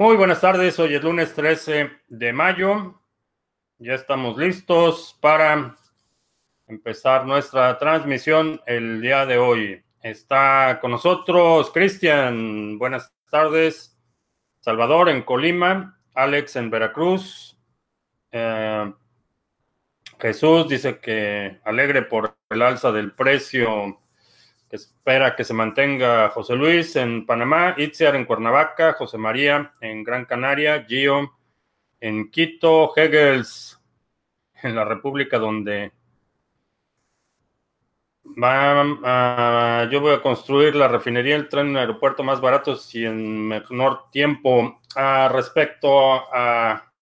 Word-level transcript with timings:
Muy 0.00 0.16
buenas 0.16 0.40
tardes, 0.40 0.78
hoy 0.78 0.94
es 0.94 1.02
lunes 1.02 1.34
13 1.34 1.90
de 2.08 2.32
mayo. 2.32 3.02
Ya 3.76 3.92
estamos 3.92 4.38
listos 4.38 5.18
para 5.20 5.76
empezar 6.66 7.26
nuestra 7.26 7.76
transmisión 7.76 8.62
el 8.64 9.02
día 9.02 9.26
de 9.26 9.36
hoy. 9.36 9.84
Está 10.02 10.78
con 10.80 10.92
nosotros 10.92 11.70
Cristian, 11.70 12.78
buenas 12.78 13.12
tardes. 13.30 13.94
Salvador 14.60 15.10
en 15.10 15.20
Colima, 15.20 16.00
Alex 16.14 16.56
en 16.56 16.70
Veracruz. 16.70 17.58
Eh, 18.32 18.94
Jesús 20.18 20.66
dice 20.66 20.98
que 20.98 21.60
alegre 21.62 22.00
por 22.00 22.38
el 22.48 22.62
alza 22.62 22.90
del 22.90 23.12
precio 23.12 23.99
que 24.70 24.76
espera 24.76 25.34
que 25.34 25.42
se 25.42 25.52
mantenga 25.52 26.30
José 26.30 26.54
Luis 26.54 26.94
en 26.94 27.26
Panamá, 27.26 27.74
Itziar 27.76 28.14
en 28.14 28.24
Cuernavaca, 28.24 28.92
José 28.92 29.18
María 29.18 29.74
en 29.80 30.04
Gran 30.04 30.24
Canaria, 30.26 30.86
Gio 30.88 31.36
en 32.00 32.30
Quito, 32.30 32.92
Hegels 32.96 33.82
en 34.62 34.76
la 34.76 34.84
República 34.84 35.40
donde 35.40 35.92
va 38.40 39.88
yo 39.90 40.00
voy 40.00 40.14
a 40.14 40.22
construir 40.22 40.76
la 40.76 40.86
refinería, 40.86 41.34
el 41.34 41.48
tren, 41.48 41.70
un 41.70 41.76
aeropuerto 41.76 42.22
más 42.22 42.40
barato 42.40 42.78
y 42.92 43.04
en 43.04 43.48
menor 43.48 44.10
tiempo. 44.12 44.80
Ah, 44.94 45.28
respecto 45.32 46.12
a, 46.32 46.92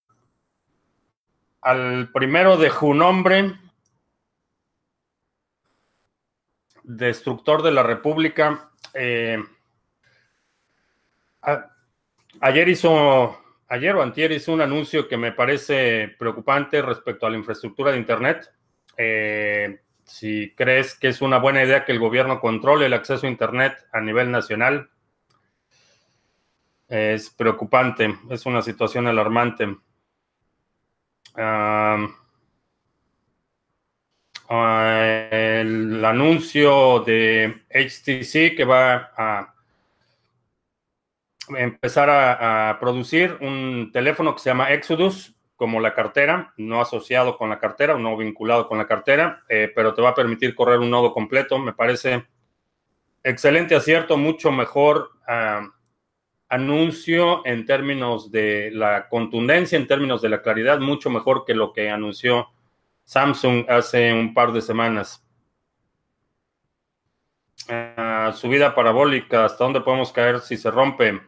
al 1.60 2.10
primero 2.12 2.56
de 2.56 2.70
Junombre, 2.70 3.67
destructor 6.88 7.62
de 7.62 7.70
la 7.70 7.82
República. 7.82 8.70
Eh, 8.94 9.38
ayer 12.40 12.68
hizo, 12.68 13.38
ayer 13.68 13.94
o 13.94 14.02
antier 14.02 14.32
hizo 14.32 14.52
un 14.52 14.62
anuncio 14.62 15.06
que 15.06 15.18
me 15.18 15.32
parece 15.32 16.16
preocupante 16.18 16.80
respecto 16.80 17.26
a 17.26 17.30
la 17.30 17.36
infraestructura 17.36 17.92
de 17.92 17.98
Internet. 17.98 18.50
Eh, 18.96 19.80
si 20.04 20.54
crees 20.56 20.98
que 20.98 21.08
es 21.08 21.20
una 21.20 21.38
buena 21.38 21.62
idea 21.62 21.84
que 21.84 21.92
el 21.92 21.98
gobierno 21.98 22.40
controle 22.40 22.86
el 22.86 22.94
acceso 22.94 23.26
a 23.26 23.30
Internet 23.30 23.86
a 23.92 24.00
nivel 24.00 24.30
nacional, 24.30 24.88
es 26.88 27.28
preocupante, 27.28 28.16
es 28.30 28.46
una 28.46 28.62
situación 28.62 29.06
alarmante. 29.06 29.76
El 34.50 36.04
anuncio 36.04 37.00
de 37.00 37.62
HTC 37.70 38.56
que 38.56 38.64
va 38.64 39.12
a 39.16 39.54
empezar 41.56 42.08
a, 42.10 42.78
producir 42.80 43.36
un 43.40 43.90
teléfono 43.92 44.34
que 44.34 44.40
se 44.40 44.50
llama 44.50 44.72
Exodus, 44.72 45.34
como 45.56 45.80
la 45.80 45.92
cartera, 45.92 46.54
no 46.56 46.80
asociado 46.80 47.36
con 47.36 47.50
la 47.50 47.58
cartera 47.58 47.96
o 47.96 47.98
no 47.98 48.16
vinculado 48.16 48.68
con 48.68 48.78
la 48.78 48.86
cartera, 48.86 49.42
eh, 49.48 49.70
pero 49.74 49.92
te 49.92 50.00
va 50.00 50.10
a 50.10 50.14
permitir 50.14 50.54
correr 50.54 50.78
un 50.78 50.90
nodo 50.90 51.12
completo. 51.12 51.58
Me 51.58 51.72
parece 51.72 52.24
excelente 53.24 53.74
acierto, 53.74 54.16
mucho 54.16 54.52
mejor 54.52 55.10
ah, 55.26 55.68
anuncio 56.48 57.44
en 57.44 57.66
términos 57.66 58.30
de 58.30 58.70
la 58.72 59.08
contundencia, 59.08 59.76
en 59.76 59.88
términos 59.88 60.22
de 60.22 60.28
la 60.28 60.42
claridad, 60.42 60.78
mucho 60.78 61.10
mejor 61.10 61.44
que 61.44 61.54
lo 61.54 61.72
que 61.72 61.90
anunció 61.90 62.48
Samsung 63.08 63.64
hace 63.70 64.12
un 64.12 64.34
par 64.34 64.52
de 64.52 64.60
semanas. 64.60 65.26
Ah, 67.66 68.34
subida 68.36 68.74
parabólica, 68.74 69.46
¿hasta 69.46 69.64
dónde 69.64 69.80
podemos 69.80 70.12
caer 70.12 70.40
si 70.40 70.58
se 70.58 70.70
rompe? 70.70 71.18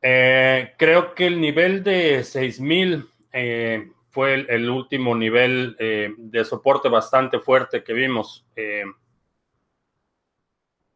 Eh, 0.00 0.72
creo 0.78 1.14
que 1.14 1.26
el 1.26 1.38
nivel 1.38 1.84
de 1.84 2.24
6000 2.24 3.06
eh, 3.30 3.90
fue 4.08 4.46
el, 4.48 4.70
último 4.70 5.14
nivel 5.14 5.76
eh, 5.78 6.14
de 6.16 6.44
soporte 6.46 6.88
bastante 6.88 7.40
fuerte 7.40 7.84
que 7.84 7.92
vimos. 7.92 8.46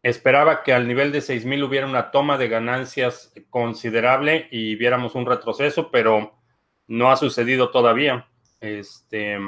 esperaba 0.02 0.62
que 0.62 0.72
al 0.72 0.88
nivel 0.88 1.12
de 1.12 1.20
6000 1.20 1.62
hubiera 1.62 1.86
una 1.86 2.10
toma 2.10 2.38
de 2.38 2.48
ganancias 2.48 3.34
considerable 3.50 4.48
y 4.50 4.76
viéramos 4.76 5.14
un 5.14 5.26
retroceso, 5.26 5.90
pero 5.90 6.38
no 6.86 7.10
ha 7.10 7.16
sucedido 7.16 7.70
todavía. 7.70 8.31
Este, 8.62 9.38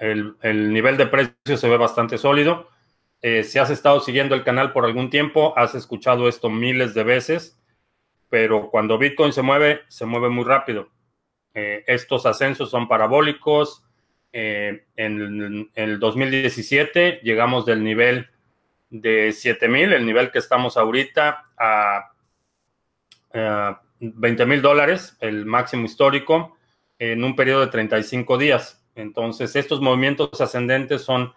el, 0.00 0.36
el 0.42 0.72
nivel 0.72 0.96
de 0.96 1.06
precio 1.06 1.56
se 1.56 1.68
ve 1.68 1.76
bastante 1.76 2.18
sólido. 2.18 2.68
si 3.22 3.58
has 3.58 3.70
estado 3.70 4.00
siguiendo 4.00 4.34
el 4.34 4.42
canal 4.42 4.72
por 4.72 4.84
algún 4.84 5.08
tiempo, 5.08 5.56
has 5.56 5.76
escuchado 5.76 6.28
esto 6.28 6.50
miles 6.50 6.92
de 6.94 7.04
veces 7.04 7.60
pero 8.34 8.68
cuando 8.68 8.98
Bitcoin 8.98 9.32
se 9.32 9.42
mueve, 9.42 9.82
se 9.86 10.06
mueve 10.06 10.28
muy 10.28 10.42
rápido. 10.42 10.88
Eh, 11.54 11.84
estos 11.86 12.26
ascensos 12.26 12.68
son 12.68 12.88
parabólicos. 12.88 13.84
Eh, 14.32 14.86
en, 14.96 15.70
el 15.72 16.00
2017 16.00 17.20
llegamos 17.22 17.64
del 17.64 17.84
nivel 17.84 18.28
de 18.90 19.30
7000, 19.30 19.92
el 19.92 20.04
nivel 20.04 20.32
que 20.32 20.40
estamos 20.40 20.76
ahorita, 20.76 21.44
a 21.56 22.10
20 24.00 24.46
mil 24.46 24.60
dólares, 24.60 25.16
el 25.20 25.46
máximo 25.46 25.84
histórico, 25.84 26.53
en 26.98 27.24
un 27.24 27.36
periodo 27.36 27.60
de 27.60 27.68
35 27.68 28.38
días. 28.38 28.84
Entonces, 28.94 29.56
estos 29.56 29.80
movimientos 29.80 30.40
ascendentes 30.40 31.02
son 31.02 31.32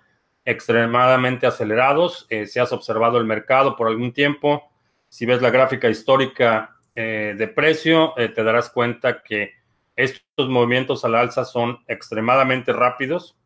extremadamente 0.45 1.45
acelerados. 1.45 2.25
Eh, 2.29 2.47
si 2.47 2.59
has 2.59 2.71
observado 2.71 3.17
el 3.17 3.25
mercado 3.25 3.75
por 3.75 3.87
algún 3.87 4.13
tiempo, 4.13 4.71
si 5.09 5.25
ves 5.25 5.41
la 5.41 5.49
gráfica 5.49 5.89
histórica 5.89 6.77
eh, 6.95 7.35
de 7.37 7.47
precio, 7.49 8.17
eh, 8.17 8.29
te 8.29 8.43
darás 8.43 8.69
cuenta 8.69 9.21
que 9.23 9.55
estos 9.95 10.47
movimientos 10.47 11.03
al 11.03 11.15
alza 11.15 11.43
son 11.43 11.79
extremadamente 11.87 12.71
rápidos. 12.71 13.37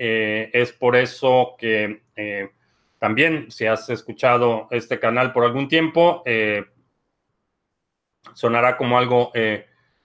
Es 0.00 0.72
por 0.72 0.94
eso 0.94 1.56
que 1.58 2.02
también, 3.00 3.50
si 3.50 3.66
has 3.66 3.90
escuchado 3.90 4.68
este 4.70 5.00
canal 5.00 5.32
por 5.32 5.42
algún 5.42 5.66
tiempo, 5.66 6.22
sonará 8.32 8.76
como 8.76 8.96
algo 8.96 9.32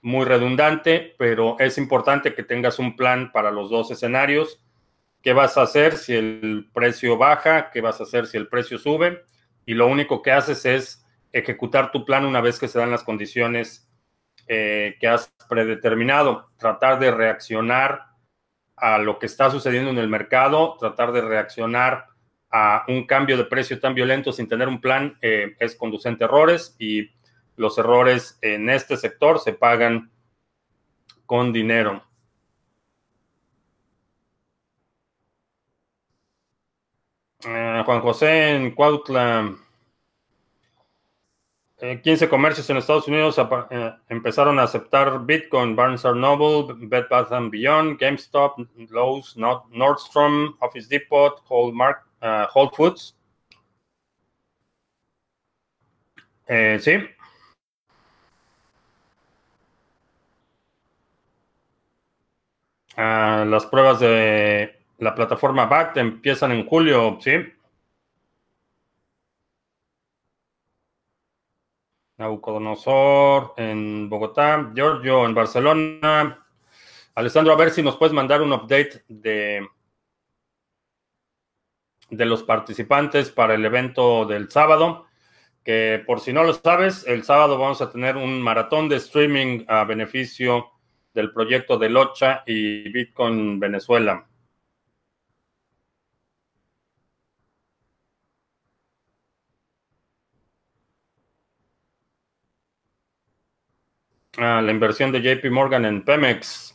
muy 0.04 0.26
redundante, 0.26 1.16
pero 1.18 1.56
es 1.60 1.78
importante 1.78 2.36
que 2.36 2.44
tengas 2.44 2.78
un 2.78 2.96
plan 2.96 3.32
para 3.32 3.52
los 3.52 3.70
dos 3.70 3.90
escenarios. 3.90 4.62
¿Qué 5.22 5.32
vas 5.32 5.58
a 5.58 5.62
hacer 5.62 5.96
si 5.96 6.14
el 6.14 6.70
precio 6.74 7.18
baja? 7.18 7.72
¿Qué 7.72 7.80
vas 7.80 8.02
a 8.02 8.04
hacer 8.04 8.28
si 8.28 8.36
el 8.36 8.50
precio 8.50 8.78
sube? 8.78 9.24
Y 9.66 9.74
lo 9.74 9.88
único 9.88 10.22
que 10.22 10.34
haces 10.34 10.66
es 10.66 11.06
ejecutar 11.32 11.92
tu 11.92 12.04
plan 12.04 12.26
una 12.26 12.42
vez 12.42 12.60
que 12.60 12.68
se 12.68 12.80
dan 12.80 12.92
las 12.92 13.04
condiciones 13.04 13.90
eh, 14.48 14.98
que 15.00 15.08
has 15.08 15.34
predeterminado, 15.48 16.50
tratar 16.58 17.00
de 17.00 17.10
reaccionar 17.10 18.04
a 18.76 18.98
lo 18.98 19.20
que 19.20 19.28
está 19.28 19.50
sucediendo 19.50 19.90
en 19.90 20.00
el 20.00 20.10
mercado, 20.10 20.76
tratar 20.78 21.14
de 21.14 21.22
reaccionar 21.22 22.08
a 22.52 22.84
un 22.90 23.08
cambio 23.08 23.38
de 23.38 23.46
precio 23.46 23.80
tan 23.80 23.96
violento 23.96 24.34
sin 24.34 24.50
tener 24.50 24.68
un 24.68 24.82
plan 24.82 25.18
eh, 25.22 25.56
es 25.60 25.78
conducente 25.78 26.26
a 26.26 26.28
errores 26.28 26.76
y 26.78 27.10
los 27.56 27.78
errores 27.78 28.38
en 28.42 28.70
este 28.70 28.98
sector 28.98 29.40
se 29.40 29.54
pagan 29.54 30.12
con 31.26 31.54
dinero. 31.54 32.04
Eh, 37.46 37.84
Juan 37.86 38.02
José 38.02 38.56
en 38.56 38.74
Cuautla 38.74 39.56
15 42.02 42.30
comercios 42.30 42.70
en 42.70 42.78
Estados 42.78 43.08
Unidos 43.10 43.38
eh, 43.70 43.94
empezaron 44.08 44.58
a 44.58 44.64
aceptar 44.64 45.26
Bitcoin, 45.26 45.76
Barnes 45.76 46.06
Noble, 46.06 46.74
Bed 46.78 47.06
Bath 47.10 47.30
Beyond, 47.50 48.00
GameStop, 48.00 48.58
Lowe's, 48.90 49.36
Nordstrom, 49.36 50.56
Office 50.62 50.88
Depot, 50.88 51.44
Whole, 51.50 51.74
eh, 52.22 52.46
Foods. 52.74 53.18
Eh, 56.48 56.78
sí. 56.80 56.94
Ah, 62.96 63.46
las 63.48 63.66
pruebas 63.66 64.00
de 64.00 64.80
la 65.00 65.16
plataforma 65.16 65.66
BACT 65.66 65.98
empiezan 65.98 66.52
en 66.52 66.66
julio, 66.68 67.18
sí. 67.22 67.32
Nabucodonosor 72.18 73.54
en 73.58 74.10
Bogotá, 74.10 74.72
Giorgio 74.76 75.26
en 75.26 75.34
Barcelona. 75.34 76.46
Alessandro, 77.16 77.54
a 77.54 77.58
ver 77.58 77.72
si 77.72 77.82
nos 77.82 77.98
puedes 77.98 78.14
mandar 78.14 78.42
un 78.42 78.54
update 78.54 79.04
de, 79.08 79.68
de 82.10 82.26
los 82.26 82.44
participantes 82.44 83.32
para 83.32 83.56
el 83.56 83.66
evento 83.66 84.26
del 84.26 84.52
sábado. 84.52 85.08
Que 85.64 86.04
por 86.06 86.20
si 86.20 86.34
no 86.34 86.44
lo 86.44 86.54
sabes, 86.54 87.06
el 87.08 87.24
sábado 87.24 87.58
vamos 87.58 87.82
a 87.82 87.90
tener 87.92 88.18
un 88.18 88.42
maratón 88.42 88.90
de 88.90 88.98
streaming 88.98 89.66
a 89.68 89.84
beneficio 89.86 90.73
del 91.14 91.32
proyecto 91.32 91.78
de 91.78 91.90
Locha 91.90 92.44
y 92.46 92.90
Bitcoin 92.90 93.60
Venezuela. 93.60 94.28
Ah, 104.38 104.62
la 104.64 104.72
inversión 104.72 105.12
de 105.12 105.22
JP 105.22 105.52
Morgan 105.52 105.86
en 105.86 106.04
Pemex. 106.04 106.74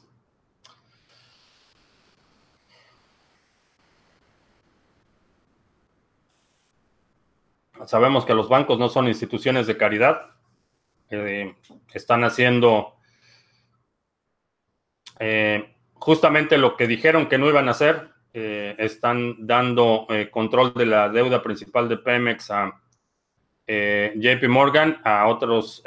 Sabemos 7.86 8.24
que 8.24 8.34
los 8.34 8.48
bancos 8.48 8.78
no 8.78 8.88
son 8.88 9.08
instituciones 9.08 9.66
de 9.66 9.76
caridad. 9.76 10.36
Eh, 11.10 11.56
están 11.94 12.22
haciendo 12.22 12.97
eh, 15.18 15.74
justamente 15.94 16.58
lo 16.58 16.76
que 16.76 16.86
dijeron 16.86 17.28
que 17.28 17.38
no 17.38 17.48
iban 17.48 17.68
a 17.68 17.72
hacer. 17.72 18.10
Eh, 18.34 18.76
están 18.78 19.46
dando 19.46 20.06
control 20.30 20.74
de 20.74 20.86
la 20.86 21.08
deuda 21.08 21.42
principal 21.42 21.88
de 21.88 21.96
Pemex 21.96 22.50
a 22.50 22.80
JP 23.66 24.48
Morgan, 24.48 25.00
a 25.02 25.26
otros 25.26 25.82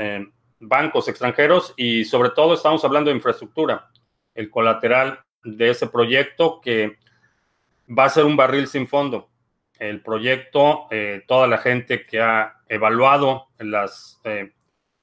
bancos 0.60 1.08
extranjeros 1.08 1.74
y 1.76 2.06
sobre 2.06 2.30
todo 2.30 2.54
estamos 2.54 2.84
hablando 2.86 3.10
de 3.10 3.16
infraestructura, 3.16 3.90
el 4.36 4.50
colateral 4.50 5.20
de 5.44 5.72
ese 5.72 5.88
proyecto 5.88 6.62
que 6.62 6.98
va 7.88 8.06
a 8.06 8.10
ser 8.10 8.26
un 8.26 8.38
barril 8.38 8.68
sin 8.68 8.88
fondo. 8.88 9.30
El 9.80 10.02
proyecto, 10.02 10.88
eh, 10.92 11.24
toda 11.28 11.48
la 11.48 11.58
gente 11.58 12.06
que 12.06 12.22
ha 12.22 12.62
evaluado 12.70 13.48
eh, 14.24 14.54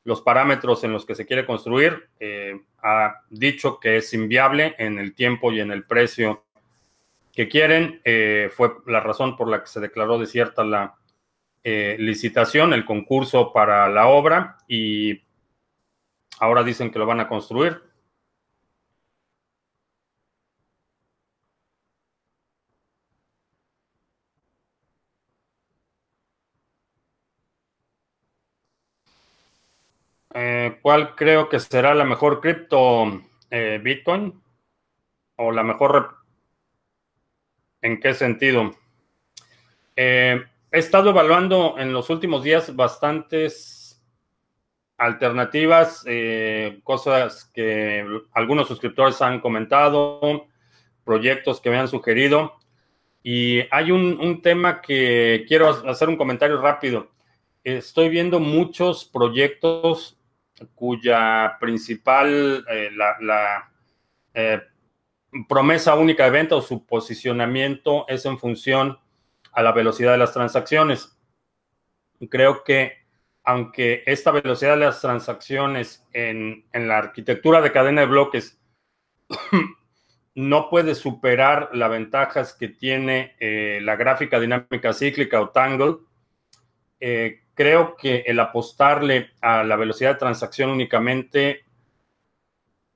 los 0.04 0.22
parámetros 0.22 0.84
en 0.84 0.92
los 0.92 1.04
que 1.04 1.16
se 1.16 1.26
quiere 1.26 1.44
construir, 1.44 2.08
eh, 2.20 2.60
ha 2.82 3.22
dicho 3.30 3.80
que 3.80 3.96
es 3.96 4.12
inviable 4.14 4.74
en 4.78 4.98
el 4.98 5.14
tiempo 5.14 5.52
y 5.52 5.60
en 5.60 5.70
el 5.70 5.84
precio 5.84 6.44
que 7.32 7.48
quieren. 7.48 8.00
fue 8.50 8.72
la 8.86 9.00
razón 9.00 9.36
por 9.36 9.48
la 9.48 9.60
que 9.60 9.68
se 9.68 9.80
declaró 9.80 10.18
desierta 10.18 10.64
la 10.64 10.94
licitación, 11.64 12.72
el 12.72 12.84
concurso 12.84 13.52
para 13.52 13.88
la 13.88 14.06
obra 14.08 14.58
y 14.66 15.20
Ahora 16.40 16.62
dicen 16.62 16.90
que 16.90 16.98
lo 16.98 17.06
van 17.06 17.20
a 17.20 17.28
construir. 17.28 17.82
Eh, 30.40 30.78
¿Cuál 30.82 31.16
creo 31.16 31.48
que 31.48 31.58
será 31.58 31.96
la 31.96 32.04
mejor 32.04 32.40
cripto? 32.40 33.22
Eh, 33.50 33.80
¿Bitcoin? 33.82 34.40
¿O 35.34 35.50
la 35.50 35.64
mejor? 35.64 36.14
¿En 37.82 37.98
qué 37.98 38.14
sentido? 38.14 38.70
Eh, 39.96 40.40
he 40.70 40.78
estado 40.78 41.10
evaluando 41.10 41.74
en 41.76 41.92
los 41.92 42.08
últimos 42.08 42.44
días 42.44 42.76
bastantes 42.76 44.00
alternativas, 44.96 46.04
cosas 46.84 47.50
que 47.52 48.06
algunos 48.32 48.68
suscriptores 48.68 49.20
han 49.20 49.40
comentado, 49.40 50.46
proyectos 51.04 51.60
que 51.60 51.70
me 51.70 51.78
han 51.78 51.88
sugerido. 51.88 52.54
Y 53.24 53.62
hay 53.72 53.90
un, 53.90 54.40
tema 54.40 54.80
que 54.82 55.44
quiero 55.48 55.68
hacer 55.68 56.08
un 56.08 56.16
comentario 56.16 56.60
rápido. 56.60 57.10
Estoy 57.64 58.08
viendo 58.08 58.38
muchos 58.38 59.04
proyectos 59.04 60.17
cuya 60.74 61.56
principal, 61.60 62.64
eh, 62.68 62.90
la, 62.92 63.70
eh, 64.34 64.60
promesa 65.48 65.94
única 65.94 66.24
de 66.24 66.30
venta 66.30 66.56
o 66.56 66.62
su 66.62 66.86
posicionamiento 66.86 68.06
es 68.08 68.24
en 68.24 68.38
función 68.38 68.98
a 69.52 69.62
la 69.62 69.72
velocidad 69.72 70.12
de 70.12 70.18
las 70.18 70.32
transacciones. 70.32 71.18
Creo 72.30 72.64
que 72.64 72.98
aunque 73.44 74.02
esta 74.06 74.30
velocidad 74.30 74.72
de 74.72 74.84
las 74.84 75.00
transacciones 75.00 76.06
en, 76.12 76.64
la 76.72 76.98
arquitectura 76.98 77.60
de 77.62 77.72
cadena 77.72 78.02
de 78.02 78.06
bloques 78.06 78.60
no 80.34 80.68
puede 80.68 80.94
superar 80.94 81.70
las 81.72 81.90
ventajas 81.90 82.54
que 82.54 82.68
tiene 82.68 83.36
eh, 83.40 83.80
la 83.82 83.96
gráfica 83.96 84.38
dinámica 84.38 84.92
cíclica 84.92 85.40
o 85.40 85.50
Tangle, 85.50 85.96
creo 87.58 87.96
que 87.96 88.22
el 88.24 88.38
apostarle 88.38 89.32
a 89.40 89.64
la 89.64 89.74
velocidad 89.74 90.12
de 90.12 90.20
transacción 90.20 90.70
únicamente 90.70 91.64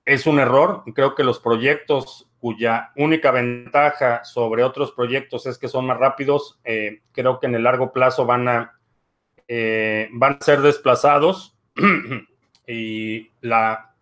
es 0.05 0.25
un 0.29 0.39
error. 0.39 0.85
Creo 0.95 1.17
que 1.17 1.25
los 1.25 1.41
proyectos 1.41 2.31
cuya 2.39 2.93
única 2.95 3.33
ventaja 3.33 4.25
sobre 4.25 4.63
otros 4.63 4.93
proyectos 4.93 5.47
es 5.47 5.59
que 5.59 5.67
son 5.67 5.87
más 5.87 5.99
rápidos, 5.99 6.61
eh, 6.63 7.01
creo 7.11 7.41
que 7.41 7.47
en 7.47 7.57
el 7.57 7.65
largo 7.65 7.93
plazo 7.93 8.25
van 8.25 8.49
a 8.49 8.79
eh, 9.49 10.09
van 10.13 10.39
a 10.41 10.45
ser 10.45 10.61
desplazados 10.61 11.57
y 12.67 13.31
la... 13.41 13.97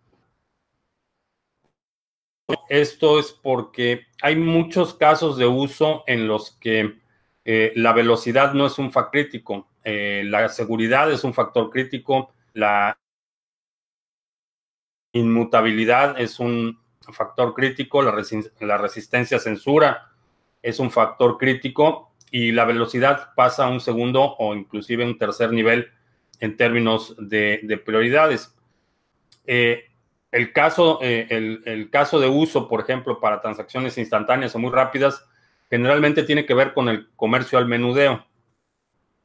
Esto 2.69 3.19
es 3.19 3.31
porque 3.31 4.05
hay 4.21 4.35
muchos 4.35 4.93
casos 4.93 5.37
de 5.37 5.47
uso 5.47 6.03
en 6.05 6.27
los 6.27 6.51
que 6.51 6.99
eh, 7.45 7.73
la 7.75 7.93
velocidad 7.93 8.53
no 8.53 8.67
es 8.67 8.77
un 8.77 8.91
factor 8.91 9.23
crítico, 9.23 9.70
eh, 9.83 10.23
la 10.25 10.49
seguridad 10.49 11.11
es 11.11 11.23
un 11.23 11.33
factor 11.33 11.69
crítico, 11.69 12.33
la 12.53 12.97
inmutabilidad 15.13 16.19
es 16.19 16.39
un 16.39 16.79
factor 16.99 17.53
crítico, 17.53 18.01
la, 18.01 18.15
la 18.59 18.77
resistencia 18.77 19.37
a 19.37 19.39
censura 19.39 20.11
es 20.61 20.79
un 20.79 20.91
factor 20.91 21.37
crítico 21.37 22.11
y 22.29 22.51
la 22.51 22.65
velocidad 22.65 23.33
pasa 23.35 23.65
a 23.65 23.69
un 23.69 23.81
segundo 23.81 24.35
o 24.37 24.55
inclusive 24.55 25.05
un 25.05 25.17
tercer 25.17 25.51
nivel 25.51 25.91
en 26.39 26.57
términos 26.57 27.15
de, 27.19 27.81
prioridades. 27.85 28.55
Eh, 29.45 29.85
el, 30.31 30.53
caso, 30.53 30.99
eh, 31.01 31.27
el, 31.65 31.89
caso 31.89 32.19
de 32.19 32.27
uso, 32.27 32.67
por 32.67 32.81
ejemplo, 32.81 33.19
para 33.19 33.41
transacciones 33.41 33.97
instantáneas 33.97 34.55
o 34.55 34.59
muy 34.59 34.71
rápidas, 34.71 35.25
generalmente 35.69 36.23
tiene 36.23 36.45
que 36.45 36.53
ver 36.53 36.73
con 36.73 36.89
el 36.89 37.09
comercio 37.15 37.57
al 37.57 37.67
menudeo. 37.67 38.25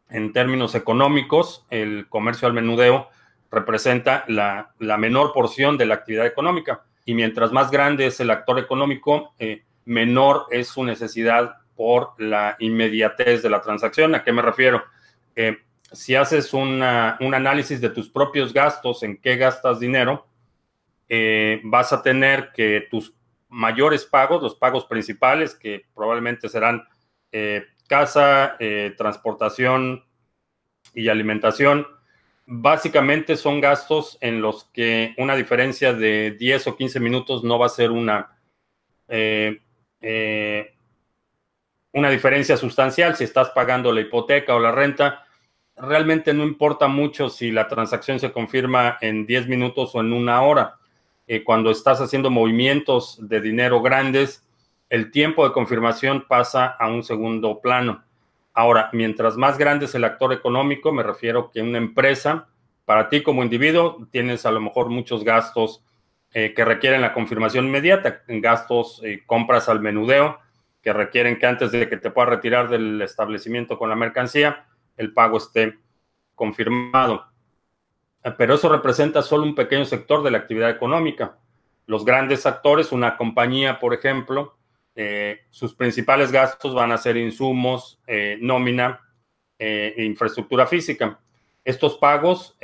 En 0.09 0.33
términos 0.33 0.75
económicos, 0.75 1.67
el 1.71 2.07
comercio 2.09 2.47
al 2.47 2.55
menudeo 2.55 3.09
representa 3.51 4.25
la, 4.29 4.73
menor 4.79 5.33
porción 5.33 5.77
de 5.77 5.87
la 5.87 5.95
actividad 5.95 6.27
económica. 6.27 6.85
Y 7.05 7.15
mientras 7.15 7.53
más 7.53 7.71
grande 7.71 8.07
es 8.07 8.21
el 8.21 8.31
actor 8.31 8.59
económico, 8.59 9.35
eh, 9.39 9.65
menor 9.85 10.47
es 10.51 10.69
su 10.69 10.85
necesidad 10.85 11.57
por 11.77 12.11
la 12.19 12.57
inmediatez 12.59 13.43
de 13.43 13.51
la 13.51 13.61
transacción. 13.61 14.15
¿A 14.15 14.25
qué 14.25 14.33
me 14.33 14.43
refiero? 14.43 14.83
si 15.93 16.15
haces 16.15 16.55
un 16.55 16.83
análisis 16.83 17.81
de 17.81 17.91
tus 17.91 18.09
propios 18.09 18.55
gastos, 18.55 19.03
en 19.03 19.19
qué 19.19 19.37
gastas 19.37 19.79
dinero, 19.79 20.27
eh, 21.09 21.61
vas 21.65 21.93
a 21.93 22.03
tener 22.03 22.51
que 22.53 22.87
tus 22.91 23.15
mayores 23.49 24.05
pagos, 24.05 24.43
los 24.43 24.57
pagos 24.57 24.87
principales, 24.87 25.55
que 25.55 25.85
probablemente 25.95 26.49
serán 26.49 26.83
eh, 27.31 27.65
casa, 27.87 28.57
eh, 28.59 28.95
transportación 28.97 30.05
y 30.95 31.09
alimentación, 31.09 31.87
básicamente 32.47 33.37
son 33.37 33.61
gastos 33.61 34.19
en 34.21 34.41
los 34.41 34.65
que 34.73 35.15
una 35.19 35.35
diferencia 35.35 35.93
de 35.93 36.33
10 36.33 36.67
o 36.69 36.77
15 36.77 37.01
minutos 37.01 37.45
no 37.45 37.59
va 37.59 37.67
a 37.67 37.71
ser 37.71 37.91
una 37.91 38.33
una 41.97 42.11
diferencia 42.11 42.59
sustancial 42.59 43.17
si 43.17 43.25
estás 43.25 43.49
pagando 43.51 43.91
la 43.91 44.03
hipoteca 44.03 44.55
o 44.55 44.61
la 44.61 44.71
renta. 44.71 45.25
Realmente 45.77 46.35
no 46.35 46.45
importa 46.45 46.89
mucho 46.89 47.31
si 47.31 47.51
la 47.51 47.69
transacción 47.69 48.21
se 48.21 48.33
confirma 48.33 48.99
en 49.01 49.25
10 49.25 49.49
minutos 49.49 49.95
o 49.95 50.01
en 50.01 50.13
una 50.13 50.43
hora. 50.43 50.77
Eh, 51.27 51.43
cuando 51.43 51.71
estás 51.71 52.03
haciendo 52.03 52.29
movimientos 52.29 53.17
de 53.27 53.41
dinero 53.41 53.81
grandes, 53.81 54.46
el 54.89 55.11
tiempo 55.11 55.47
de 55.47 55.53
confirmación 55.53 56.27
pasa 56.29 56.67
a 56.67 56.89
un 56.89 57.03
segundo 57.03 57.61
plano. 57.61 58.05
Ahora, 58.55 58.89
mientras 58.93 59.37
más 59.37 59.59
grande 59.59 59.87
es 59.87 59.95
el 59.95 60.05
actor 60.05 60.33
económico, 60.33 60.93
me 60.93 61.03
refiero 61.03 61.51
que 61.51 61.61
una 61.61 61.79
empresa, 61.79 62.49
para 62.85 63.09
ti 63.09 63.23
como 63.23 63.43
individuo, 63.43 64.07
tienes 64.11 64.47
a 64.47 64.51
lo 64.51 64.61
mejor 64.61 64.89
muchos 64.89 65.25
gastos 65.25 65.85
eh, 66.33 66.55
que 66.55 66.65
requieren 66.65 67.01
la 67.01 67.13
confirmación 67.13 67.67
inmediata, 67.67 68.23
gastos, 68.29 69.01
eh, 69.05 69.23
compras 69.27 69.69
al 69.69 69.81
menudeo, 69.81 70.39
que 70.83 70.93
requieren 70.93 71.39
que 71.39 71.47
antes 71.47 71.73
de 71.73 71.89
que 71.89 71.97
te 71.97 72.11
puedas 72.11 72.31
retirar 72.31 72.69
del 72.69 73.03
establecimiento 73.03 73.79
con 73.79 73.91
la 73.91 73.97
mercancía, 73.97 74.67
el 74.97 75.13
pago 75.13 75.39
esté 75.39 75.79
confirmado. 76.35 77.27
Pero 78.39 78.55
eso 78.55 78.69
representa 78.69 79.23
solo 79.23 79.45
un 79.45 79.55
pequeño 79.55 79.85
sector 79.85 80.23
de 80.23 80.31
la 80.31 80.39
actividad 80.39 80.71
económica. 80.71 81.39
Los 81.87 82.05
grandes 82.05 82.47
actores, 82.47 82.93
una 82.93 83.17
compañía, 83.17 83.79
por 83.79 83.95
ejemplo, 83.95 84.56
eh, 84.99 85.41
sus 85.51 85.75
principales 85.75 86.33
gastos 86.33 86.75
van 86.75 86.91
a 86.91 86.97
ser 86.97 87.19
insumos, 87.19 88.01
eh, 88.07 88.39
nómina 88.41 88.99
eh, 89.59 89.93
e 89.95 90.05
infraestructura 90.05 90.67
física. 90.67 91.21
Estos 91.63 91.99
pagos, 91.99 92.57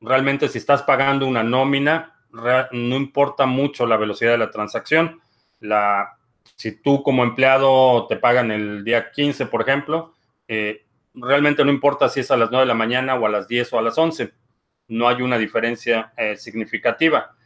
realmente 0.00 0.48
si 0.48 0.58
estás 0.58 0.82
pagando 0.82 1.26
una 1.26 1.44
nómina, 1.44 2.12
no 2.32 2.96
importa 2.96 3.46
mucho 3.46 3.86
la 3.86 3.96
velocidad 3.96 4.32
de 4.32 4.38
la 4.38 4.50
transacción. 4.50 5.20
Si 6.56 6.72
tú 6.82 7.04
como 7.04 7.22
empleado 7.22 8.08
te 8.08 8.16
pagan 8.16 8.50
el 8.50 8.82
día 8.82 9.12
15, 9.12 9.46
por 9.46 9.62
ejemplo, 9.62 10.12
realmente 11.14 11.64
no 11.64 11.70
importa 11.70 12.08
si 12.08 12.18
es 12.18 12.30
a 12.32 12.36
las 12.36 12.50
9 12.50 12.64
de 12.64 12.68
la 12.68 12.74
mañana 12.74 13.14
o 13.14 13.26
a 13.26 13.30
las 13.30 13.46
10 13.46 13.72
o 13.74 13.78
a 13.78 13.82
las 13.82 13.96
11. 13.96 14.32
no 14.88 15.08
hay 15.08 15.22
una 15.22 15.38
diferencia 15.38 16.12
significativa. 16.36 17.36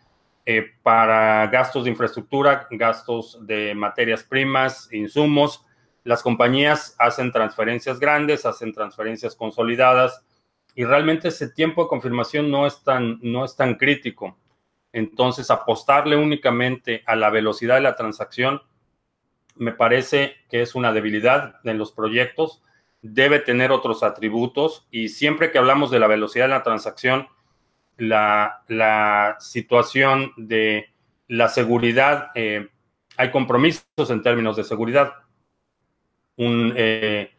Para 0.83 1.47
gastos 1.47 1.85
de 1.85 1.91
infraestructura, 1.91 2.67
gastos 2.71 3.39
de 3.47 3.75
materias 3.75 4.25
primas, 4.25 4.93
insumos, 4.93 5.65
las 6.05 6.23
compañías 6.23 6.97
hacen 6.99 7.31
transferencias 7.31 8.01
grandes, 8.01 8.47
hacen 8.47 8.73
transferencias 8.73 9.37
consolidadas 9.37 10.25
y 10.75 10.85
realmente 10.85 11.29
ese 11.29 11.51
tiempo 11.51 11.83
de 11.83 11.89
confirmación 11.89 12.51
no 12.51 12.67
es 12.67 12.83
tan, 12.83 13.19
no 13.23 13.45
es 13.45 13.55
tan 13.55 13.75
crítico. 13.75 14.37
Entonces, 14.93 15.51
apostarle 15.51 16.17
únicamente 16.17 17.03
a 17.07 17.17
la 17.17 17.31
velocidad 17.31 17.77
de 17.77 17.83
la 17.83 17.97
transacción 17.97 18.63
me 19.57 19.73
parece 19.73 20.37
que 20.49 20.63
es 20.63 20.75
una 20.75 20.93
debilidad 20.93 21.57
en 21.65 21.77
los 21.77 21.93
proyectos. 21.93 22.63
Debe 23.03 23.41
tener 23.41 23.73
otros 23.73 24.03
atributos 24.03 24.87
y 24.91 25.11
siempre 25.11 25.51
que 25.51 25.59
hablamos 25.59 25.91
de 25.91 25.99
la 25.99 26.07
velocidad 26.07 26.47
de 26.47 26.51
la 26.51 26.63
transacción, 26.63 27.29
la, 28.01 29.37
situación 29.39 30.33
de 30.37 30.89
la 31.29 31.49
seguridad, 31.49 32.31
eh, 32.35 32.69
hay 33.17 33.31
compromisos 33.31 33.85
en 34.11 34.23
términos 34.23 34.57
de 34.57 34.65
seguridad. 34.65 35.13
Eh, 36.37 37.31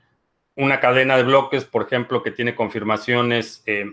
una 0.56 0.80
cadena 0.80 1.18
de 1.18 1.24
bloques, 1.24 1.66
por 1.66 1.84
ejemplo, 1.84 2.22
que 2.22 2.32
tiene 2.32 2.56
confirmaciones 2.56 3.64
eh, 3.66 3.86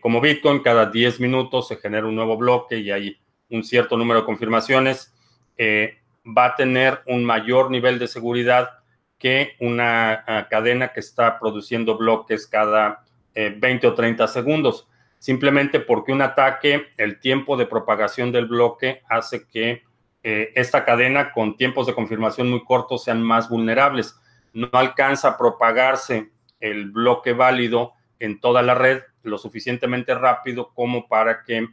como 0.00 0.20
Bitcoin, 0.20 0.60
cada 0.60 0.86
10 0.86 1.20
minutos 1.20 1.68
se 1.68 1.76
genera 1.76 2.06
un 2.06 2.14
nuevo 2.14 2.36
bloque 2.36 2.78
y 2.78 2.90
hay 2.90 3.16
un 3.50 3.64
cierto 3.64 3.96
número 3.96 4.20
de 4.20 4.26
confirmaciones, 4.26 5.12
va 5.58 6.44
a 6.44 6.54
tener 6.54 7.00
un 7.06 7.24
mayor 7.24 7.70
nivel 7.70 7.98
de 7.98 8.06
seguridad 8.06 8.70
que 9.18 9.56
una 9.58 10.24
ah, 10.26 10.46
cadena 10.48 10.92
que 10.92 11.00
está 11.00 11.38
produciendo 11.38 11.96
bloques 11.96 12.46
cada 12.46 13.04
20 13.34 13.86
o 13.88 13.94
30 13.94 14.28
segundos, 14.28 14.86
simplemente 15.22 15.78
porque 15.78 16.10
un 16.10 16.20
ataque, 16.20 16.88
el 16.96 17.20
tiempo 17.20 17.56
de 17.56 17.66
propagación 17.66 18.32
del 18.32 18.46
bloque 18.46 19.02
hace 19.08 19.46
que 19.46 19.84
esta 20.24 20.84
cadena 20.84 21.32
con 21.32 21.56
tiempos 21.56 21.86
de 21.88 21.94
confirmación 21.94 22.48
muy 22.48 22.62
cortos 22.62 23.02
sean 23.02 23.20
más 23.20 23.48
vulnerables 23.48 24.16
no 24.52 24.68
alcanza 24.72 25.28
a 25.28 25.38
propagarse 25.38 26.30
el 26.60 26.90
bloque 26.90 27.32
válido 27.32 27.92
en 28.18 28.40
toda 28.40 28.62
la 28.62 28.74
red 28.74 29.02
lo 29.22 29.38
suficientemente 29.38 30.14
rápido 30.14 30.72
como 30.74 31.08
para 31.08 31.42
que 31.42 31.68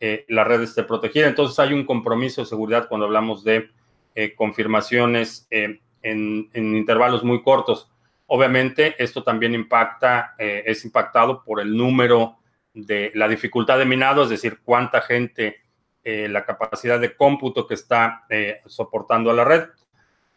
eh, 0.00 0.24
la 0.28 0.44
red 0.44 0.62
esté 0.62 0.82
protegida. 0.82 1.26
Entonces 1.26 1.58
hay 1.58 1.72
un 1.72 1.84
compromiso 1.84 2.42
de 2.42 2.46
seguridad 2.46 2.88
cuando 2.88 3.06
hablamos 3.06 3.44
de 3.44 3.70
eh, 4.14 4.34
confirmaciones 4.34 5.46
eh, 5.50 5.80
en, 6.02 6.50
intervalos 6.54 7.22
muy 7.24 7.42
cortos. 7.42 7.90
Obviamente 8.26 8.94
esto 9.02 9.22
también 9.22 9.54
impacta, 9.54 10.34
es 10.38 10.86
impactado 10.86 11.44
por 11.44 11.60
el 11.60 11.76
número 11.76 12.38
de 12.74 13.12
la 13.14 13.28
dificultad 13.28 13.78
de 13.78 13.84
minado, 13.84 14.24
es 14.24 14.30
decir, 14.30 14.60
cuánta 14.64 15.02
gente, 15.02 15.60
la 16.04 16.44
capacidad 16.44 16.98
de 16.98 17.14
cómputo 17.16 17.66
que 17.66 17.74
está 17.74 18.26
soportando 18.66 19.30
a 19.30 19.34
la 19.34 19.44
red. 19.44 19.68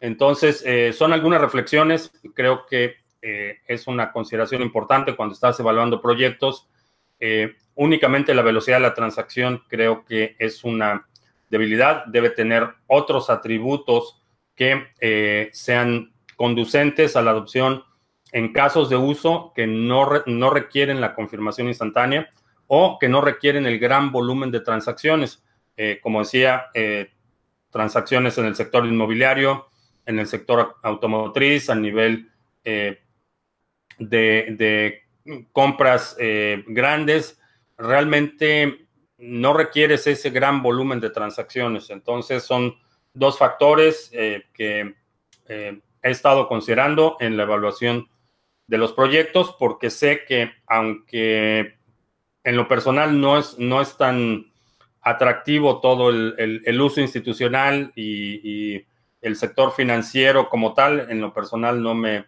Entonces, 0.00 0.62
eh, 0.66 0.92
son 0.92 1.12
algunas 1.12 1.40
reflexiones. 1.40 2.12
Creo 2.34 2.66
que 2.66 2.96
eh, 3.22 3.58
es 3.66 3.86
una 3.86 4.12
consideración 4.12 4.62
importante 4.62 5.16
cuando 5.16 5.34
estás 5.34 5.58
evaluando 5.60 6.00
proyectos. 6.00 6.68
Eh, 7.18 7.56
únicamente 7.74 8.34
la 8.34 8.42
velocidad 8.42 8.76
de 8.76 8.82
la 8.82 8.94
transacción 8.94 9.62
creo 9.68 10.04
que 10.04 10.36
es 10.38 10.64
una 10.64 11.08
debilidad. 11.48 12.04
Debe 12.06 12.30
tener 12.30 12.68
otros 12.86 13.30
atributos 13.30 14.22
que 14.54 15.50
sean 15.52 16.14
conducentes 16.36 17.14
a 17.14 17.20
la 17.20 17.32
adopción 17.32 17.84
en 18.32 18.52
casos 18.52 18.90
de 18.90 18.96
uso 18.96 19.52
que 19.54 19.66
no, 19.66 20.08
no 20.26 20.50
requieren 20.50 21.00
la 21.00 21.14
confirmación 21.14 21.68
instantánea 21.68 22.28
o 22.66 22.98
que 22.98 23.08
no 23.08 23.20
requieren 23.20 23.66
el 23.66 23.78
gran 23.78 24.12
volumen 24.12 24.50
de 24.50 24.60
transacciones. 24.60 25.42
como 26.02 26.20
decía, 26.20 26.66
transacciones 27.70 28.38
en 28.38 28.46
el 28.46 28.56
sector 28.56 28.86
inmobiliario, 28.86 29.68
en 30.06 30.18
el 30.18 30.26
sector 30.26 30.76
automotriz, 30.82 31.68
a 31.68 31.74
nivel 31.74 32.30
eh, 32.64 33.00
de, 33.98 35.02
compras 35.52 36.16
eh, 36.18 36.64
grandes, 36.68 37.38
realmente 37.76 38.86
no 39.18 39.52
requieres 39.52 40.06
ese 40.06 40.30
gran 40.30 40.62
volumen 40.62 41.00
de 41.00 41.10
transacciones. 41.10 41.90
Entonces 41.90 42.44
son 42.44 42.76
dos 43.12 43.38
factores 43.38 44.10
eh, 44.12 44.44
que 44.54 44.94
he 45.48 45.80
estado 46.02 46.48
considerando 46.48 47.16
en 47.20 47.36
la 47.36 47.44
evaluación 47.44 48.08
de 48.66 48.78
los 48.78 48.92
proyectos 48.92 49.54
porque 49.58 49.90
sé 49.90 50.24
que 50.26 50.50
aunque 50.66 51.76
en 52.44 52.56
lo 52.56 52.68
personal 52.68 53.20
no 53.20 53.38
es, 53.38 53.58
no 53.58 53.80
es 53.80 53.96
tan 53.96 54.46
atractivo 55.00 55.80
todo 55.80 56.10
el, 56.10 56.80
uso 56.80 57.00
institucional 57.00 57.92
y 57.94 58.84
el 59.20 59.36
sector 59.36 59.72
financiero 59.72 60.48
como 60.48 60.74
tal, 60.74 61.10
en 61.10 61.20
lo 61.20 61.32
personal 61.32 61.82
no 61.82 61.94
me, 61.94 62.26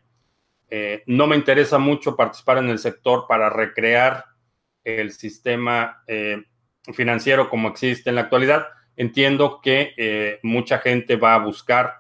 eh, 0.71 1.03
no 1.07 1.27
me 1.27 1.37
interesa 1.37 1.79
mucho 1.79 2.17
participar 2.17 2.59
en 2.59 2.69
el 2.69 2.79
sector 2.79 3.27
para 3.29 3.49
recrear 3.49 4.25
el 4.85 5.13
sistema 5.13 6.03
eh, 6.07 6.43
financiero 6.93 7.49
como 7.49 7.69
existe 7.69 8.11
en 8.11 8.17
la 8.17 8.23
actualidad. 8.23 8.67
Entiendo 8.97 9.61
que 9.63 9.95
eh, 9.97 10.41
mucha 10.43 10.79
gente 10.79 11.17
va 11.17 11.35
a 11.35 11.39
buscar 11.39 11.95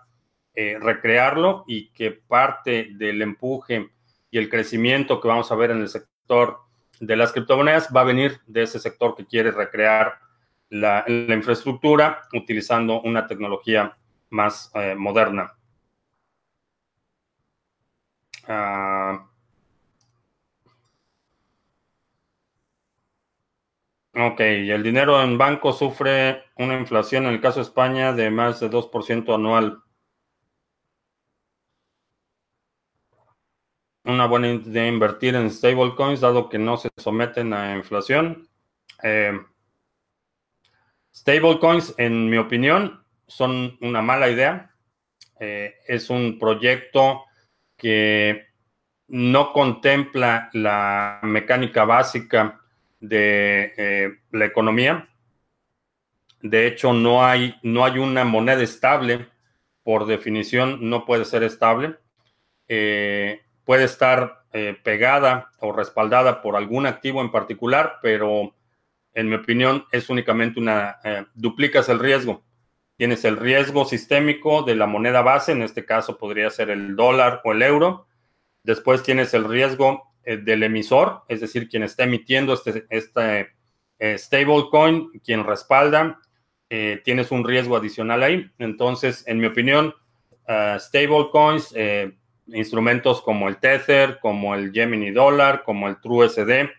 recrearlo 0.81 1.63
y 1.69 1.91
que 1.91 2.11
parte 2.11 2.89
del 2.95 3.23
empuje 3.23 3.91
y 4.31 4.39
el 4.39 4.49
crecimiento 4.51 5.21
que 5.21 5.29
vamos 5.29 5.51
a 5.51 5.57
ver 5.57 5.71
en 5.71 5.81
el 5.81 5.89
sector 5.89 6.59
de 7.01 7.17
las 7.17 7.33
criptomonedas 7.33 7.89
va 7.95 8.03
a 8.03 8.05
venir 8.05 8.41
de 8.47 8.63
ese 8.63 8.79
sector 8.79 9.15
que 9.15 9.27
quiere 9.27 9.51
recrear 9.51 10.19
la, 10.71 11.05
infraestructura 11.09 12.23
utilizando 12.33 13.01
una 13.03 13.27
tecnología 13.27 13.97
más 14.31 14.71
eh, 14.75 14.95
moderna. 14.95 15.55
Ah, 18.47 19.29
ok, 24.15 24.41
el 24.41 24.83
dinero 24.83 25.23
en 25.23 25.39
banco 25.39 25.73
sufre 25.73 26.45
una 26.57 26.79
inflación 26.79 27.27
en 27.27 27.35
el 27.35 27.41
caso 27.41 27.61
de 27.61 27.65
España 27.65 28.13
de 28.13 28.31
más 28.31 28.61
de 28.61 28.71
2% 28.71 29.35
anual. 29.35 29.83
Una 34.09 34.25
buena 34.25 34.49
idea 34.49 34.87
invertir 34.87 35.35
en 35.35 35.51
stablecoins 35.51 36.23
dado 36.23 36.49
que 36.49 36.59
no 36.59 36.79
se 36.79 36.89
someten 36.97 37.53
a 37.53 37.77
inflación. 37.77 38.49
Eh, 39.03 39.39
stablecoins, 41.15 41.95
en 41.99 42.31
mi 42.31 42.39
opinión, 42.39 43.05
son 43.27 43.77
una 43.83 44.01
mala 44.01 44.31
idea. 44.31 44.75
Eh, 45.39 45.75
es 45.87 46.09
un 46.09 46.39
proyecto 46.39 47.25
que 47.77 48.47
no 49.09 49.53
contempla 49.53 50.49
la 50.55 51.21
mecánica 51.23 51.85
básica 51.85 52.63
de 53.01 53.75
eh, 53.77 54.21
la 54.31 54.47
economía. 54.47 55.07
De 56.41 56.67
hecho, 56.67 56.95
no 56.95 57.27
hay, 57.27 57.57
no 57.63 57.85
hay 57.85 57.99
una 57.99 58.25
moneda 58.25 58.63
estable. 58.63 59.29
Por 59.83 60.07
definición, 60.07 60.89
no 60.89 61.05
puede 61.05 61.27
ser 61.27 61.43
estable. 61.43 61.97
Eh, 62.69 63.43
puede 63.69 63.85
estar 63.85 64.45
pegada 64.83 65.51
o 65.61 65.73
respaldada 65.73 66.41
por 66.41 66.57
algún 66.57 66.87
activo 66.87 67.21
en 67.21 67.31
particular, 67.31 67.99
pero 68.01 68.55
en 69.13 69.29
mi 69.29 69.35
opinión 69.35 69.85
es 69.93 70.09
únicamente 70.09 70.59
una, 70.59 70.99
duplicas 71.35 71.91
el 71.91 71.99
riesgo. 71.99 72.43
Tienes 72.97 73.27
el 73.27 73.37
riesgo 73.37 73.85
sistémico 73.85 74.63
de 74.63 74.75
la 74.75 74.87
moneda 74.87 75.21
base, 75.21 75.53
en 75.53 75.61
este 75.61 75.85
caso 75.85 76.17
podría 76.17 76.49
ser 76.49 76.71
el 76.71 76.97
dólar 76.97 77.43
o 77.45 77.53
el 77.53 77.63
euro. 77.63 78.09
Después 78.65 79.03
tienes 79.03 79.35
el 79.35 79.45
riesgo 79.45 80.15
eh, 80.25 80.37
del 80.39 80.65
emisor, 80.65 81.23
es 81.29 81.41
decir, 81.41 81.69
quien 81.69 81.85
está 81.85 82.03
emitiendo 82.03 82.55
este, 82.55 82.87
este 82.91 83.51
eh, 84.01 84.19
stablecoin, 84.19 85.11
quien 85.23 85.45
respalda, 85.45 86.19
eh, 86.71 87.01
tienes 87.05 87.31
un 87.31 87.45
riesgo 87.45 87.77
adicional 87.77 88.25
ahí. 88.25 88.51
Entonces, 88.59 89.23
en 89.29 89.39
mi 89.39 89.47
opinión, 89.47 89.95
stablecoins, 90.79 91.75
instrumentos 92.53 93.23
como 93.23 93.49
el 93.49 93.59
Tether, 93.59 94.19
como 94.21 94.55
el 94.55 94.73
Gemini 94.73 95.11
Dollar, 95.11 95.63
como 95.65 95.89
el 95.89 96.01
TrueSD, 96.01 96.71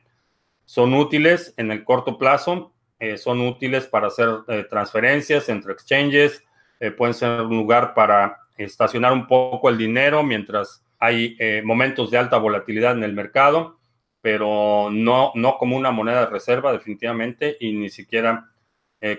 son 0.66 0.94
útiles 0.94 1.54
en 1.58 1.72
el 1.72 1.84
corto 1.84 2.18
plazo 2.18 2.74
eh, 3.00 3.18
son 3.18 3.40
útiles 3.40 3.88
para 3.88 4.08
hacer 4.08 4.28
eh, 4.50 4.66
transferencias 4.70 5.48
entre 5.48 5.72
exchanges, 5.72 6.44
eh, 6.82 6.92
pueden 6.92 7.14
ser 7.14 7.42
un 7.42 7.56
lugar 7.56 7.94
para 7.94 8.38
estacionar 8.58 9.14
un 9.14 9.26
poco 9.26 9.70
el 9.70 9.78
dinero 9.78 10.22
mientras 10.22 10.84
hay 11.02 11.38
momentos 11.64 12.12
de 12.12 12.18
alta 12.18 12.38
volatilidad 12.38 12.92
en 12.92 13.04
el 13.06 13.14
mercado, 13.14 13.80
pero 14.20 14.90
no, 14.92 15.32
no 15.34 15.58
como 15.58 15.78
una 15.78 15.92
moneda 15.92 16.26
de 16.26 16.32
reserva 16.32 16.74
definitivamente 16.74 17.56
y 17.58 17.72
ni 17.72 17.90
siquiera 17.90 18.50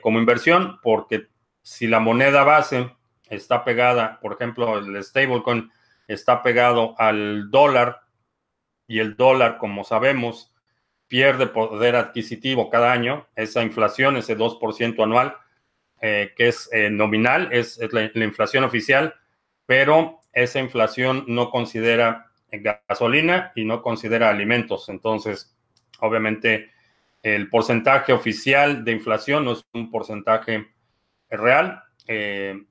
como 0.03 0.19
inversión, 0.19 0.79
porque 0.83 1.29
si 1.63 1.87
la 1.87 1.99
moneda 1.99 2.45
base 2.45 2.91
está 3.31 3.65
pegada, 3.65 4.21
por 4.21 4.35
ejemplo, 4.35 4.77
el 4.77 5.03
stablecoin 5.03 5.71
está 6.13 6.43
pegado 6.43 6.95
al 6.99 7.51
dólar 7.51 8.03
y 8.87 8.99
el 8.99 9.17
dólar, 9.17 9.59
como 9.59 9.85
sabemos, 9.85 10.53
pierde 11.09 11.47
poder 11.47 11.97
adquisitivo 11.97 12.71
cada 12.71 12.93
año, 12.93 13.27
esa 13.37 13.63
inflación, 13.63 14.17
ese 14.17 14.37
2% 14.37 15.03
anual, 15.03 15.37
que 16.01 16.33
es 16.37 16.71
nominal, 16.91 17.49
es, 17.53 17.79
la, 17.93 18.11
inflación 18.25 18.65
oficial, 18.65 19.15
pero 19.67 20.21
esa 20.33 20.61
inflación 20.61 21.25
no 21.27 21.51
considera 21.51 22.31
gasolina 22.53 23.53
y 23.55 23.65
no 23.65 23.83
considera 23.83 24.31
alimentos. 24.31 24.89
Entonces, 24.89 25.57
obviamente, 26.01 26.71
el 27.23 27.49
porcentaje 27.49 28.13
oficial 28.13 28.85
de 28.85 28.93
inflación 28.93 29.45
no 29.45 29.53
es 29.53 29.65
un 29.73 29.91
porcentaje 29.91 30.69
real. 31.29 31.83
Eh, 32.07 32.65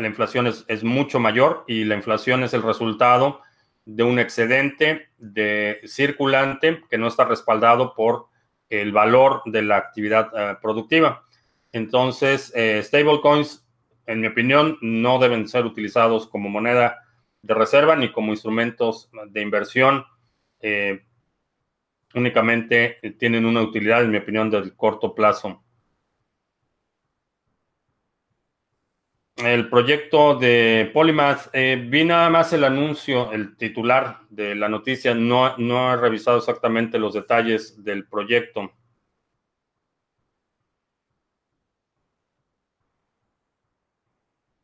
la 0.00 0.08
inflación 0.08 0.46
es, 0.46 0.84
mucho 0.84 1.20
mayor 1.20 1.64
y 1.68 1.84
la 1.84 1.94
inflación 1.94 2.42
es 2.42 2.52
el 2.52 2.62
resultado 2.62 3.40
de 3.84 4.02
un 4.02 4.18
excedente 4.18 5.08
de 5.18 5.80
circulante 5.86 6.82
que 6.90 6.98
no 6.98 7.06
está 7.06 7.24
respaldado 7.24 7.94
por 7.94 8.26
el 8.68 8.92
valor 8.92 9.42
de 9.46 9.62
la 9.62 9.76
actividad 9.76 10.30
eh, 10.36 10.56
productiva. 10.60 11.24
Entonces, 11.70 12.52
eh, 12.54 12.80
stablecoins, 12.82 13.66
en 14.06 14.20
mi 14.20 14.26
opinión, 14.26 14.78
no 14.80 15.18
deben 15.18 15.48
ser 15.48 15.64
utilizados 15.64 16.26
como 16.26 16.48
moneda 16.48 16.98
de 17.42 17.54
reserva 17.54 17.94
ni 17.94 18.10
como 18.10 18.32
instrumentos 18.32 19.10
de 19.28 19.42
inversión. 19.42 20.04
Eh, 20.60 21.04
únicamente 22.14 22.98
tienen 23.18 23.44
una 23.44 23.62
utilidad, 23.62 24.02
en 24.02 24.10
mi 24.10 24.18
opinión, 24.18 24.50
del 24.50 24.74
corto 24.74 25.14
plazo. 25.14 25.63
El 29.36 29.68
proyecto 29.68 30.36
de 30.36 30.90
Polymath, 30.94 31.48
eh, 31.52 31.84
vi 31.88 32.04
nada 32.04 32.30
más 32.30 32.52
el 32.52 32.62
anuncio, 32.62 33.32
el 33.32 33.56
titular 33.56 34.20
de 34.30 34.54
la 34.54 34.68
noticia, 34.68 35.14
no, 35.14 35.56
no 35.58 35.92
he 35.92 35.96
revisado 35.96 36.38
exactamente 36.38 36.98
los 36.98 37.14
detalles 37.14 37.82
del 37.82 38.06
proyecto. 38.06 38.72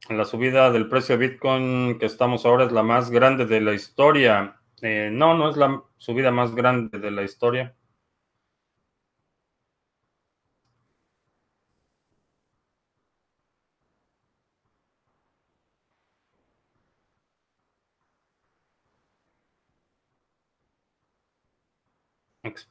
La 0.08 0.24
subida 0.24 0.70
del 0.70 0.88
precio 0.88 1.16
de 1.16 1.28
Bitcoin 1.28 1.98
que 1.98 2.06
estamos 2.06 2.44
ahora 2.44 2.64
es 2.64 2.72
la 2.72 2.82
más 2.82 3.10
grande 3.10 3.46
de 3.46 3.60
la 3.60 3.74
historia. 3.74 4.60
Eh, 4.82 5.08
no, 5.12 5.34
no 5.34 5.50
es 5.50 5.56
la 5.56 5.82
subida 5.98 6.30
más 6.30 6.54
grande 6.54 6.98
de 6.98 7.10
la 7.10 7.22
historia. 7.22 7.76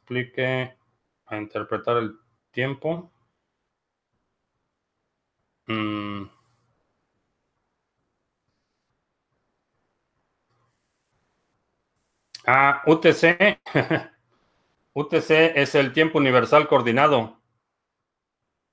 Explique 0.10 0.76
a 1.28 1.38
interpretar 1.38 1.98
el 1.98 2.18
tiempo. 2.52 3.12
Mm. 5.68 6.24
Ah, 12.48 12.82
UTC. 12.88 13.60
UTC 14.94 15.30
es 15.56 15.76
el 15.76 15.94
tiempo 15.94 16.18
universal 16.18 16.68
coordinado. 16.68 17.40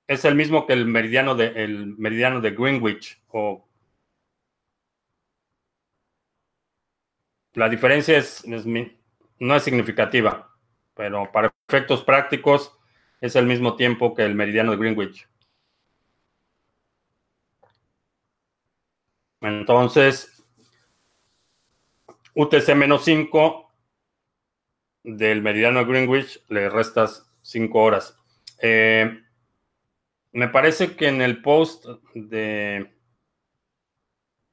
Es 0.07 0.25
el 0.25 0.35
mismo 0.35 0.65
que 0.65 0.73
el 0.73 0.85
meridiano 0.87 1.35
de, 1.35 1.47
el 1.63 1.97
meridiano 1.97 2.41
de 2.41 2.51
Greenwich. 2.51 3.21
O 3.27 3.67
la 7.53 7.69
diferencia 7.69 8.17
es, 8.17 8.43
no 9.39 9.55
es 9.55 9.63
significativa 9.63 10.46
pero 10.97 11.31
para 11.31 11.53
efectos 11.67 12.03
prácticos 12.03 12.73
es 13.21 13.35
el 13.35 13.45
mismo 13.45 13.75
tiempo 13.75 14.15
que 14.15 14.25
el 14.25 14.35
meridiano 14.35 14.71
de 14.71 14.77
Greenwich. 14.77 15.27
Entonces, 19.41 20.43
UTC 22.33 22.75
menos 22.75 23.05
5 23.05 23.71
del 25.03 25.41
meridiano 25.41 25.79
de 25.79 25.85
Greenwich 25.85 26.43
le 26.49 26.69
restas 26.69 27.31
5 27.43 27.79
horas. 27.79 28.17
Eh, 28.61 29.23
me 30.31 30.49
parece 30.49 30.95
que 30.95 31.07
en 31.07 31.21
el 31.21 31.41
post 31.41 31.85
de, 32.15 32.91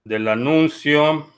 del 0.05 0.29
anuncio 0.29 1.34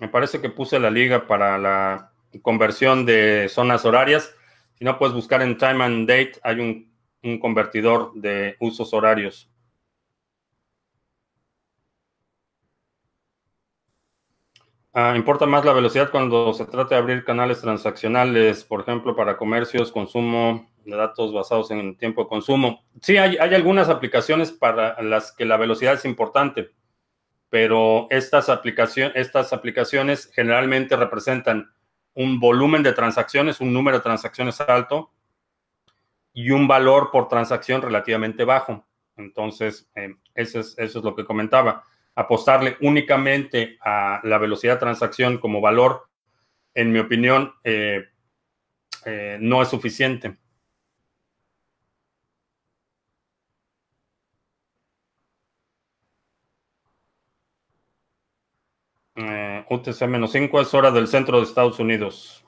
Me 0.00 0.08
parece 0.08 0.40
que 0.40 0.48
puse 0.48 0.80
la 0.80 0.90
liga 0.90 1.26
para 1.26 1.58
la 1.58 2.12
conversión 2.40 3.04
de 3.04 3.48
zonas 3.50 3.84
horarias. 3.84 4.34
Si 4.74 4.84
no, 4.84 4.98
puedes 4.98 5.14
buscar 5.14 5.42
en 5.42 5.58
Time 5.58 5.84
and 5.84 6.08
Date. 6.08 6.32
Hay 6.42 6.58
un, 6.58 7.38
convertidor 7.38 8.14
de 8.14 8.56
usos 8.60 8.94
horarios. 8.94 9.50
Ah, 14.94 15.12
importa 15.16 15.44
más 15.44 15.66
la 15.66 15.74
velocidad 15.74 16.10
cuando 16.10 16.54
se 16.54 16.64
trata 16.64 16.94
de 16.94 17.00
abrir 17.02 17.22
canales 17.22 17.60
transaccionales, 17.60 18.64
por 18.64 18.80
ejemplo, 18.80 19.14
para 19.14 19.36
comercios, 19.36 19.92
consumo 19.92 20.66
de 20.86 20.96
datos 20.96 21.34
basados 21.34 21.70
en 21.72 21.94
tiempo 21.98 22.22
de 22.22 22.28
consumo. 22.28 22.82
Sí, 23.02 23.18
hay, 23.18 23.36
hay 23.36 23.54
algunas 23.54 23.90
aplicaciones 23.90 24.50
para 24.50 25.00
las 25.02 25.30
que 25.30 25.44
la 25.44 25.58
velocidad 25.58 25.92
es 25.92 26.06
importante 26.06 26.70
pero 27.50 28.06
estas, 28.10 28.48
estas 29.14 29.52
aplicaciones 29.52 30.30
generalmente 30.32 30.96
representan 30.96 31.70
un 32.14 32.38
volumen 32.40 32.82
de 32.82 32.92
transacciones, 32.92 33.60
un 33.60 33.72
número 33.72 33.98
de 33.98 34.04
transacciones 34.04 34.60
alto 34.60 35.12
y 36.32 36.50
un 36.52 36.68
valor 36.68 37.10
por 37.10 37.28
transacción 37.28 37.82
relativamente 37.82 38.44
bajo. 38.44 38.86
Entonces, 39.16 39.90
eh, 39.96 40.14
eso, 40.34 40.60
es, 40.60 40.94
lo 40.94 41.14
que 41.14 41.24
comentaba. 41.24 41.84
Apostarle 42.14 42.76
únicamente 42.80 43.78
a 43.84 44.20
la 44.22 44.38
velocidad 44.38 44.74
de 44.74 44.80
transacción 44.80 45.38
como 45.38 45.60
valor, 45.60 46.08
en 46.74 46.92
mi 46.92 47.00
opinión, 47.00 47.52
eh, 47.64 48.04
eh, 49.04 49.38
no 49.40 49.60
es 49.60 49.68
suficiente. 49.68 50.36
UTC-5 59.70 60.60
es 60.60 60.74
hora 60.74 60.90
del 60.90 61.06
centro 61.06 61.38
de 61.38 61.44
Estados 61.44 61.78
Unidos. 61.78 62.44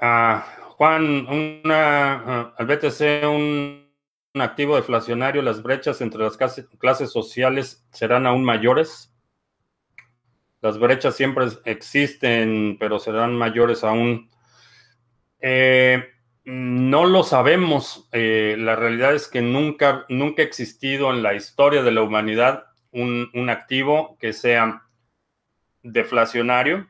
Ah, 0.00 0.46
Juan, 0.76 1.26
una, 1.26 2.12
ah, 2.14 2.54
al 2.56 2.66
BTC 2.66 3.26
un, 3.26 3.88
activo 4.34 4.76
deflacionario, 4.76 5.42
las 5.42 5.62
brechas 5.62 6.00
entre 6.00 6.22
las 6.22 6.36
clases, 6.36 7.10
sociales 7.10 7.84
serán 7.90 8.26
aún 8.26 8.44
mayores. 8.44 9.12
Las 10.60 10.78
brechas 10.78 11.16
siempre 11.16 11.46
existen, 11.64 12.76
pero 12.78 13.00
serán 13.00 13.34
mayores 13.34 13.82
aún. 13.82 14.30
Eh, 15.40 16.04
no 16.48 17.04
lo 17.04 17.24
sabemos. 17.24 18.08
Eh, 18.10 18.56
la 18.58 18.74
realidad 18.74 19.14
es 19.14 19.28
que 19.28 19.42
nunca, 19.42 20.06
nunca 20.08 20.40
ha 20.40 20.46
existido 20.46 21.10
en 21.12 21.22
la 21.22 21.34
historia 21.34 21.82
de 21.82 21.92
la 21.92 22.00
humanidad 22.00 22.64
un, 22.90 23.50
activo 23.50 24.16
que 24.18 24.32
sea 24.32 24.82
deflacionario, 25.82 26.88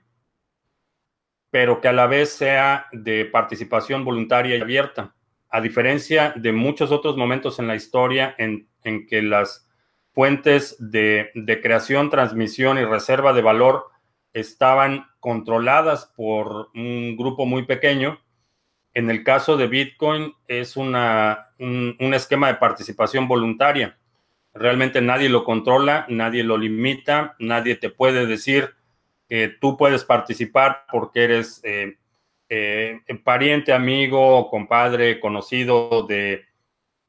pero 1.51 1.81
que 1.81 1.89
a 1.89 1.93
la 1.93 2.07
vez 2.07 2.31
sea 2.31 2.87
de 2.93 3.25
participación 3.25 4.05
voluntaria 4.05 4.57
y 4.57 4.61
abierta. 4.61 5.17
A 5.49 5.61
diferencia 5.61 6.33
de 6.37 6.53
muchos 6.53 6.93
otros 6.93 7.17
momentos 7.17 7.59
en 7.59 7.67
la 7.67 7.75
historia 7.75 8.37
en, 8.39 8.69
que 9.09 9.23
las 9.23 9.69
fuentes 10.13 10.77
de, 10.79 11.33
de 11.35 11.61
creación, 11.61 12.11
transmisión 12.11 12.79
y 12.79 12.85
reserva 12.85 13.33
de 13.33 13.43
valor 13.43 13.87
estaban 14.33 15.07
controladas 15.19 16.13
por 16.17 16.71
un 16.75 17.17
grupo 17.17 17.45
muy 17.45 17.65
pequeño, 17.67 18.21
en 18.99 19.11
el 19.11 19.23
caso 19.23 19.57
de 19.57 19.69
Bitcoin 19.69 20.35
es 20.49 20.77
una, 20.77 21.53
un, 21.61 22.13
esquema 22.15 22.49
de 22.49 22.57
participación 22.57 23.29
voluntaria. 23.29 23.97
Realmente 24.53 25.01
nadie 25.01 25.29
lo 25.29 25.45
controla, 25.45 26.05
nadie 26.09 26.43
lo 26.43 26.59
limita, 26.59 27.37
nadie 27.39 27.77
te 27.77 27.91
puede 27.91 28.27
decir 28.27 28.75
que 29.29 29.51
tú 29.61 29.77
puedes 29.77 30.03
participar 30.03 30.85
porque 30.91 31.23
eres 31.23 31.61
eh, 31.63 31.97
eh, 32.49 32.99
pariente, 33.23 33.73
amigo, 33.73 34.51
compadre, 34.51 35.21
conocido 35.21 36.03
de 36.03 36.47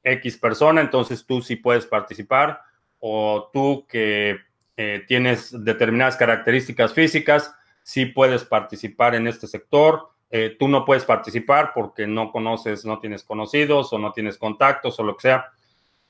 X 0.04 0.38
persona, 0.38 0.82
entonces 0.82 1.25
tú 1.25 1.41
sí 1.41 1.56
puedes 1.56 1.88
participar, 1.88 2.62
o 2.99 3.49
tú 3.52 3.88
que 3.89 4.38
eh, 4.78 5.06
tienes 5.08 5.65
determinadas 5.65 6.17
características 6.17 6.93
físicas, 6.93 7.52
sí 7.82 8.06
puedes 8.06 8.43
participar 8.43 9.15
en 9.15 9.25
este 9.25 9.47
sector, 9.47 10.10
eh, 10.31 10.55
tú 10.59 10.67
no 10.67 10.85
puedes 10.85 11.05
participar 11.05 11.71
porque 11.73 12.05
no 12.05 12.31
conoces, 12.31 12.85
no 12.85 12.99
tienes 12.99 13.23
conocidos 13.23 13.91
o 13.93 13.97
no 13.97 14.11
tienes 14.11 14.37
contactos 14.37 14.99
o 14.99 15.03
lo 15.03 15.15
que 15.15 15.23
sea. 15.23 15.51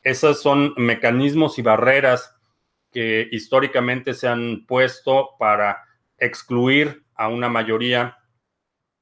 Esos 0.01 0.41
son 0.41 0.73
mecanismos 0.77 1.57
y 1.57 1.61
barreras 1.61 2.35
que 2.91 3.27
históricamente 3.31 4.13
se 4.13 4.27
han 4.27 4.65
puesto 4.65 5.31
para 5.39 5.83
excluir 6.17 7.03
a 7.15 7.29
una 7.29 7.47
mayoría 7.47 8.17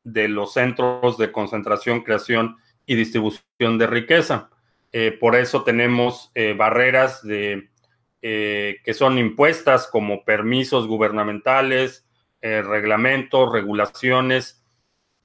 de 0.03 0.27
los 0.27 0.53
centros 0.53 1.17
de 1.17 1.31
concentración, 1.31 2.01
creación 2.01 2.57
y 2.85 2.95
distribución 2.95 3.77
de 3.77 3.87
riqueza. 3.87 4.49
Eh, 4.91 5.17
por 5.19 5.35
eso 5.35 5.63
tenemos 5.63 6.31
eh, 6.35 6.53
barreras 6.53 7.21
que 7.23 8.93
son 8.93 9.17
impuestas 9.17 9.87
como 9.87 10.25
permisos 10.25 10.85
gubernamentales, 10.85 12.05
reglamentos, 12.41 13.49
regulaciones, 13.53 14.56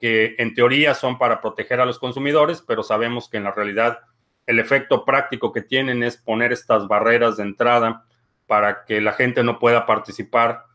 que 0.03 0.35
en 0.37 0.53
teoría 0.53 0.95
son 0.95 1.17
para 1.17 1.39
proteger 1.39 1.79
a 1.79 1.85
los 1.85 1.97
consumidores, 1.97 2.61
pero 2.61 2.83
sabemos 2.83 3.29
que 3.29 3.37
en 3.37 3.45
la 3.45 3.53
realidad 3.53 3.99
el 4.45 4.59
efecto 4.59 5.05
práctico 5.05 5.53
que 5.53 5.61
tienen 5.61 6.03
es 6.03 6.17
poner 6.17 6.51
estas 6.51 6.89
barreras 6.89 7.37
de 7.37 7.43
entrada 7.43 8.03
para 8.45 8.83
que 8.83 8.99
la 8.99 9.13
gente 9.13 9.45
no 9.45 9.59
pueda 9.59 9.85
participar 9.85 10.65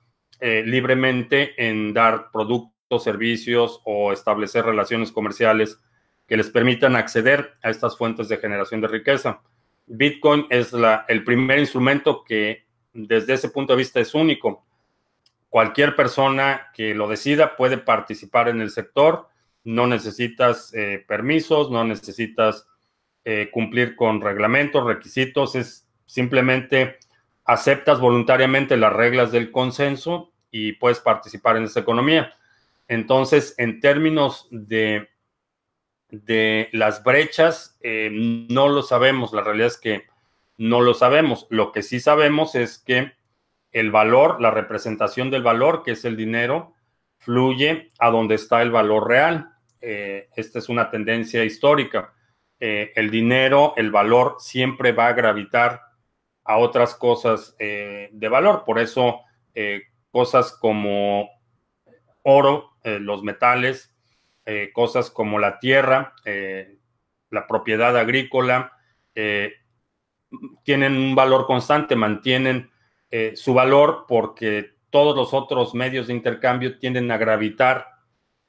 libremente 0.41 1.53
en 1.63 1.93
dar 1.93 2.31
productos, 2.33 3.05
servicios 3.05 3.83
o 3.85 4.15
establecer 4.15 4.65
relaciones 4.65 5.13
comerciales 5.13 5.79
que 6.27 6.39
les 6.39 6.49
permitan 6.49 6.97
acceder 6.97 7.53
a 7.63 7.69
estas 7.69 7.99
fuentes 7.99 8.31
de 8.31 8.39
generación 8.39 8.81
de 8.81 8.89
riqueza. 8.89 9.43
Bitcoin 9.87 10.47
es 10.49 10.73
el 11.09 11.23
primer 11.23 11.59
instrumento 11.59 12.25
que 12.25 12.65
desde 12.95 13.35
ese 13.35 13.51
punto 13.51 13.75
de 13.75 13.77
vista 13.77 14.01
es 14.01 14.15
único. 14.15 14.65
Cualquier 15.49 15.97
persona 15.97 16.69
que 16.75 16.95
lo 16.95 17.09
decida 17.09 17.57
puede 17.57 17.79
participar 17.79 18.49
en 18.49 18.61
el 18.61 18.71
sector, 18.71 19.29
no 19.65 19.87
necesitas 19.87 20.73
eh, 20.75 21.05
permisos, 21.07 21.71
no 21.71 21.85
necesitas 21.85 22.67
eh, 23.25 23.51
cumplir 23.53 23.97
con 23.97 24.21
reglamentos, 24.21 24.85
requisitos, 24.85 25.55
es 25.55 25.89
simplemente 26.07 26.99
aceptas 27.45 28.01
voluntariamente 28.01 28.77
las 28.77 28.93
reglas 28.93 29.33
del 29.33 29.51
consenso 29.51 30.33
y 30.51 30.73
puedes 30.73 31.01
participar 31.01 31.57
en 31.57 31.65
esa 31.65 31.81
economía. 31.81 32.35
Entonces, 32.89 33.55
en 33.59 33.81
términos 33.81 34.49
de 34.51 35.09
de 36.11 36.69
las 36.73 37.05
brechas, 37.05 37.77
eh, 37.81 38.11
no 38.13 38.69
lo 38.69 38.83
sabemos. 38.83 39.33
La 39.33 39.43
realidad 39.43 39.69
es 39.69 39.79
que 39.79 40.07
no 40.57 40.81
lo 40.81 40.95
sabemos. 40.95 41.47
Lo 41.51 41.73
que 41.73 41.83
sí 41.83 42.01
sabemos 42.01 42.55
es 42.55 42.79
que 42.79 43.13
el 43.73 43.91
valor, 43.91 44.41
la 44.41 44.51
representación 44.51 45.31
del 45.31 45.43
valor, 45.43 45.83
que 45.83 45.93
es 45.93 46.05
el 46.05 46.17
dinero, 46.17 46.75
fluye 47.19 47.91
a 47.99 48.11
donde 48.11 48.37
está 48.37 48.63
el 48.63 48.71
valor 48.71 49.09
real. 49.09 49.51
Eh, 49.81 50.29
esta 50.37 50.59
es 50.59 50.69
una 50.69 50.91
tendencia 50.91 51.45
histórica. 51.45 52.13
Eh, 52.61 52.93
el 52.97 53.11
dinero, 53.11 53.75
el 53.77 53.91
valor, 53.91 54.37
siempre 54.39 54.93
va 54.93 55.09
a 55.09 55.13
gravitar 55.13 55.83
a 56.45 56.57
otras 56.57 56.95
cosas 56.95 57.55
de 57.59 58.29
valor. 58.31 58.65
Por 58.65 58.79
eso, 58.79 59.21
cosas 60.11 60.57
como 60.59 61.29
oro, 62.23 62.71
los 62.83 63.23
metales, 63.23 63.95
eh, 64.51 64.71
cosas 64.73 65.11
como 65.11 65.39
la 65.39 65.59
tierra, 65.59 66.15
eh, 66.25 66.79
la 67.29 67.47
propiedad 67.47 67.95
agrícola, 67.99 68.73
eh, 69.15 69.53
tienen 70.63 70.97
un 70.97 71.15
valor 71.15 71.45
constante, 71.45 71.97
mantienen 71.97 72.71
su 73.35 73.55
valor 73.55 74.05
porque 74.07 74.75
todos 74.91 75.17
los 75.17 75.33
otros 75.35 75.75
medios 75.75 76.07
de 76.07 76.15
intercambio 76.15 76.79
tienden 76.79 77.11
a 77.11 77.17
gravitar 77.17 77.87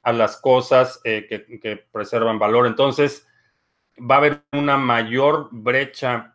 a 0.02 0.12
las 0.12 0.36
cosas 0.36 1.00
que, 1.02 1.86
preservan 1.90 2.38
valor. 2.38 2.66
Entonces, 2.66 3.26
va 3.98 4.16
a 4.16 4.18
haber 4.18 4.42
una 4.52 4.76
mayor 4.76 5.48
brecha 5.50 6.34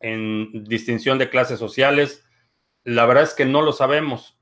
en 0.00 0.64
distinción 0.64 1.18
de 1.18 1.30
clases 1.30 1.58
sociales. 1.58 2.24
La 2.84 3.06
verdad 3.06 3.24
es 3.24 3.34
que 3.34 3.44
no 3.44 3.62
lo 3.62 3.72
sabemos 3.72 4.38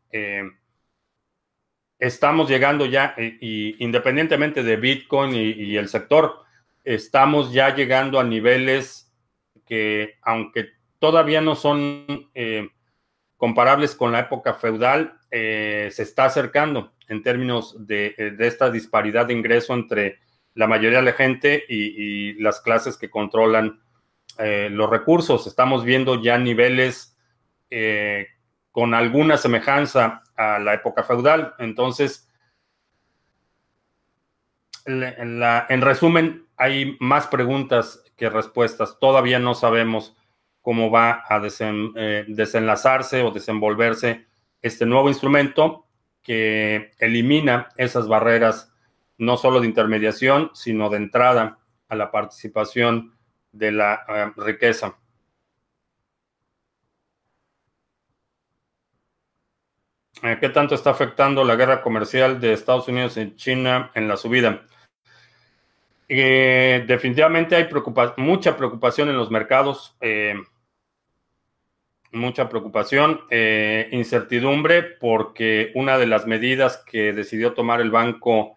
estamos 1.98 2.48
llegando 2.48 2.86
ya, 2.86 3.14
eh, 3.16 3.38
y, 3.40 3.82
independientemente 3.84 4.62
de 4.62 4.76
Bitcoin 4.76 5.34
y, 5.34 5.76
el 5.76 5.88
sector, 5.88 6.44
estamos 6.84 7.52
ya 7.52 7.74
llegando 7.74 8.20
a 8.20 8.24
niveles 8.24 9.12
que, 9.66 10.14
aunque 10.22 10.70
todavía 10.98 11.40
no 11.40 11.54
son 11.54 12.30
eh, 12.34 12.68
comparables 13.36 13.94
con 13.94 14.12
la 14.12 14.20
época 14.20 14.54
feudal, 14.54 15.18
eh, 15.30 15.88
se 15.92 16.02
está 16.02 16.24
acercando 16.24 16.92
en 17.08 17.22
términos 17.22 17.86
de, 17.86 18.14
esta 18.38 18.70
disparidad 18.70 19.26
de 19.26 19.34
ingreso 19.34 19.74
entre 19.74 20.18
la 20.54 20.66
mayoría 20.66 20.98
de 20.98 21.04
la 21.04 21.12
gente 21.12 21.64
y, 21.68 22.34
las 22.42 22.60
clases 22.60 22.96
que 22.96 23.10
controlan 23.10 23.80
los 24.70 24.88
recursos. 24.88 25.46
Estamos 25.46 25.84
viendo 25.84 26.22
ya 26.22 26.38
niveles 26.38 27.16
con 28.70 28.94
alguna 28.94 29.36
semejanza 29.36 30.22
a 30.36 30.58
la 30.58 30.74
época 30.74 31.02
feudal. 31.02 31.54
Entonces, 31.58 32.28
en, 34.88 35.82
resumen, 35.82 36.46
hay 36.56 36.96
más 37.00 37.26
preguntas 37.26 38.02
que 38.16 38.30
respuestas. 38.30 38.98
Todavía 38.98 39.38
no 39.38 39.54
sabemos 39.54 40.16
cómo 40.68 40.90
va 40.90 41.24
a 41.26 41.40
eh, 41.40 42.26
desenlazarse 42.28 43.22
o 43.22 43.30
desenvolverse 43.30 44.26
este 44.60 44.84
nuevo 44.84 45.08
instrumento 45.08 45.86
que 46.22 46.90
elimina 46.98 47.70
esas 47.78 48.06
barreras 48.06 48.70
no 49.16 49.38
solo 49.38 49.60
de 49.60 49.66
intermediación, 49.66 50.50
sino 50.52 50.90
de 50.90 50.98
entrada 50.98 51.58
a 51.88 51.96
la 51.96 52.10
participación 52.10 53.16
de 53.50 53.72
la 53.72 54.02
eh, 54.08 54.30
riqueza. 54.36 54.98
Eh, 60.22 60.36
¿Qué 60.38 60.50
tanto 60.50 60.74
está 60.74 60.90
afectando 60.90 61.44
la 61.44 61.56
guerra 61.56 61.80
comercial 61.80 62.42
de 62.42 62.52
Estados 62.52 62.88
Unidos 62.88 63.16
y 63.16 63.34
China 63.36 63.90
en 63.94 64.06
la 64.06 64.18
subida? 64.18 64.66
Definitivamente 66.06 67.56
hay 67.56 67.68
mucha 68.18 68.54
preocupación 68.54 69.08
en 69.08 69.16
los 69.16 69.30
mercados, 69.30 69.96
mucha 72.12 72.48
preocupación, 72.48 73.20
incertidumbre, 73.90 74.82
porque 74.82 75.72
una 75.74 75.98
de 75.98 76.06
las 76.06 76.26
medidas 76.26 76.82
que 76.86 77.12
decidió 77.12 77.52
tomar 77.52 77.80
el 77.80 77.90
Banco 77.90 78.56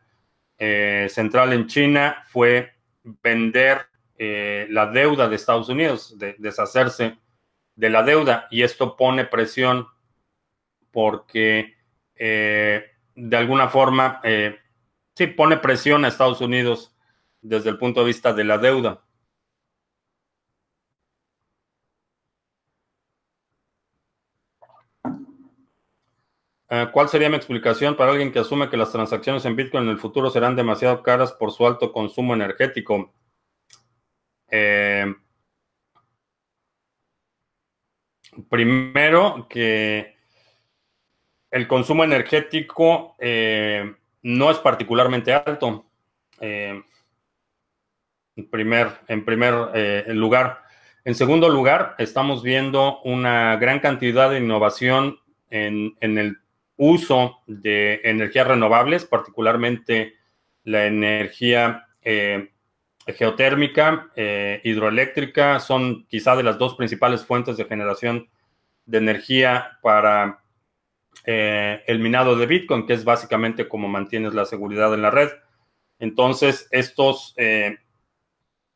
Central 0.57 1.53
en 1.53 1.67
China 1.67 2.23
fue 2.27 2.71
vender 3.03 3.87
la 4.17 4.87
deuda 4.87 5.27
de 5.27 5.35
Estados 5.35 5.69
Unidos, 5.69 6.15
deshacerse 6.37 7.17
de 7.75 7.89
la 7.89 8.03
deuda, 8.03 8.47
y 8.51 8.63
esto 8.63 8.95
pone 8.95 9.25
presión 9.25 9.87
porque 10.91 11.75
eh, 12.15 12.85
de 13.15 13.37
alguna 13.37 13.69
forma 13.69 14.19
eh, 14.23 14.59
sí 15.15 15.27
pone 15.27 15.57
presión 15.57 16.05
a 16.05 16.09
Estados 16.09 16.41
Unidos 16.41 16.95
desde 17.41 17.69
el 17.69 17.77
punto 17.77 18.01
de 18.01 18.07
vista 18.07 18.33
de 18.33 18.43
la 18.43 18.57
deuda. 18.57 19.01
¿Cuál 26.93 27.09
sería 27.09 27.29
mi 27.29 27.35
explicación 27.35 27.97
para 27.97 28.11
alguien 28.11 28.31
que 28.31 28.39
asume 28.39 28.69
que 28.69 28.77
las 28.77 28.93
transacciones 28.93 29.43
en 29.43 29.57
Bitcoin 29.57 29.83
en 29.83 29.89
el 29.89 29.99
futuro 29.99 30.29
serán 30.29 30.55
demasiado 30.55 31.03
caras 31.03 31.33
por 31.33 31.51
su 31.51 31.67
alto 31.67 31.91
consumo 31.91 32.33
energético? 32.33 33.13
primero, 38.49 39.47
que 39.49 40.15
el 41.51 41.67
consumo 41.67 42.03
energético 42.03 43.15
eh, 43.19 43.93
no 44.23 44.51
es 44.51 44.57
particularmente 44.57 45.33
alto. 45.33 45.85
Eh, 46.39 46.81
en 48.37 48.49
primer, 48.49 48.87
en 49.07 49.25
primer 49.25 49.53
eh, 49.73 50.05
lugar. 50.09 50.63
En 51.03 51.15
segundo 51.15 51.49
lugar, 51.49 51.95
estamos 51.97 52.41
viendo 52.41 53.01
una 53.01 53.57
gran 53.57 53.79
cantidad 53.79 54.29
de 54.29 54.39
innovación 54.39 55.19
en, 55.49 55.95
el 55.99 56.37
uso 56.77 57.39
de 57.47 58.01
energías 58.03 58.47
renovables, 58.47 59.05
particularmente 59.05 60.13
la 60.63 60.85
energía 60.85 61.87
geotérmica, 63.07 64.11
hidroeléctrica, 64.63 65.59
son 65.59 66.05
quizá 66.07 66.35
de 66.35 66.43
las 66.43 66.57
dos 66.57 66.75
principales 66.75 67.25
fuentes 67.25 67.57
de 67.57 67.65
generación 67.65 68.29
de 68.85 68.97
energía 68.97 69.79
para 69.81 70.41
eh, 71.25 71.83
el 71.87 71.99
minado 71.99 72.35
de 72.35 72.45
Bitcoin, 72.45 72.85
que 72.85 72.93
es 72.93 73.03
básicamente 73.03 73.67
como 73.67 73.87
mantienes 73.87 74.33
la 74.33 74.45
seguridad 74.45 74.93
en 74.93 75.01
la 75.01 75.11
red. 75.11 75.29
Entonces, 75.99 76.67
estos 76.71 77.33
eh, 77.37 77.77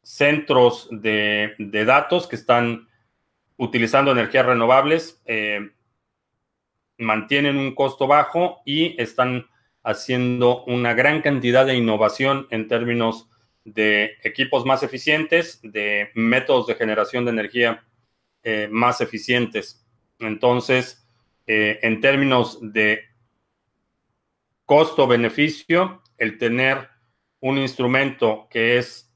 centros 0.04 0.88
de, 0.92 1.56
datos 1.86 2.28
que 2.28 2.36
están 2.36 2.88
utilizando 3.58 4.12
energías 4.12 4.46
renovables 4.46 5.22
eh, 5.26 5.72
mantienen 6.98 7.58
un 7.58 7.76
costo 7.76 8.08
bajo 8.08 8.62
y 8.66 9.00
están 9.02 9.48
haciendo 9.84 10.64
una 10.66 10.94
gran 10.94 11.22
cantidad 11.22 11.66
de 11.66 11.76
innovación 11.76 12.48
en 12.50 12.68
términos 12.68 13.30
de 13.64 14.18
equipos 14.24 14.66
más 14.66 14.84
eficientes, 14.84 15.60
de 15.64 16.10
métodos 16.16 16.68
de 16.68 16.76
generación 16.76 17.26
de 17.26 17.32
energía 17.32 17.84
más 18.70 19.02
eficientes. 19.02 19.86
Entonces, 20.20 21.08
en 21.48 22.00
términos 22.02 22.60
de 22.62 23.04
costo-beneficio, 24.66 26.02
el 26.18 26.38
tener 26.38 26.90
un 27.40 27.58
instrumento 27.58 28.48
que 28.50 28.78
es 28.78 29.12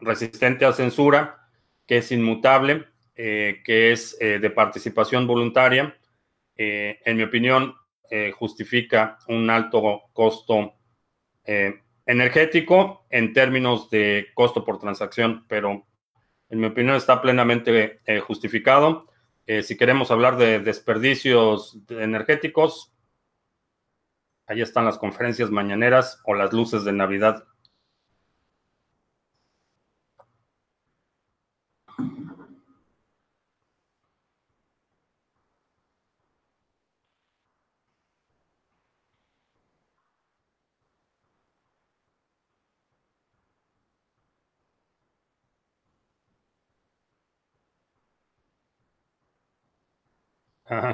resistente 0.00 0.64
a 0.64 0.72
censura, 0.72 1.48
que 1.86 1.98
es 1.98 2.12
inmutable, 2.12 2.86
que 3.14 3.92
es 3.92 4.18
de 4.18 4.50
participación 4.50 5.26
voluntaria, 5.26 5.98
en 6.62 7.16
mi 7.16 7.22
opinión, 7.22 7.74
justifica 8.34 9.18
un 9.28 9.48
alto 9.48 10.02
costo 10.12 10.74
eh, 11.44 11.80
energético 12.06 13.06
en 13.08 13.32
términos 13.32 13.88
de 13.88 14.28
costo 14.34 14.64
por 14.64 14.78
transacción, 14.78 15.44
pero 15.48 15.86
en 16.48 16.60
mi 16.60 16.66
opinión 16.66 16.96
está 16.96 17.22
plenamente 17.22 18.00
eh, 18.04 18.20
justificado. 18.20 19.06
Eh, 19.46 19.62
si 19.62 19.76
queremos 19.76 20.10
hablar 20.10 20.36
de 20.36 20.60
desperdicios 20.60 21.78
energéticos, 21.88 22.92
ahí 24.46 24.60
están 24.60 24.84
las 24.84 24.98
conferencias 24.98 25.50
mañaneras 25.50 26.20
o 26.24 26.34
las 26.34 26.52
luces 26.52 26.84
de 26.84 26.92
Navidad. 26.92 27.44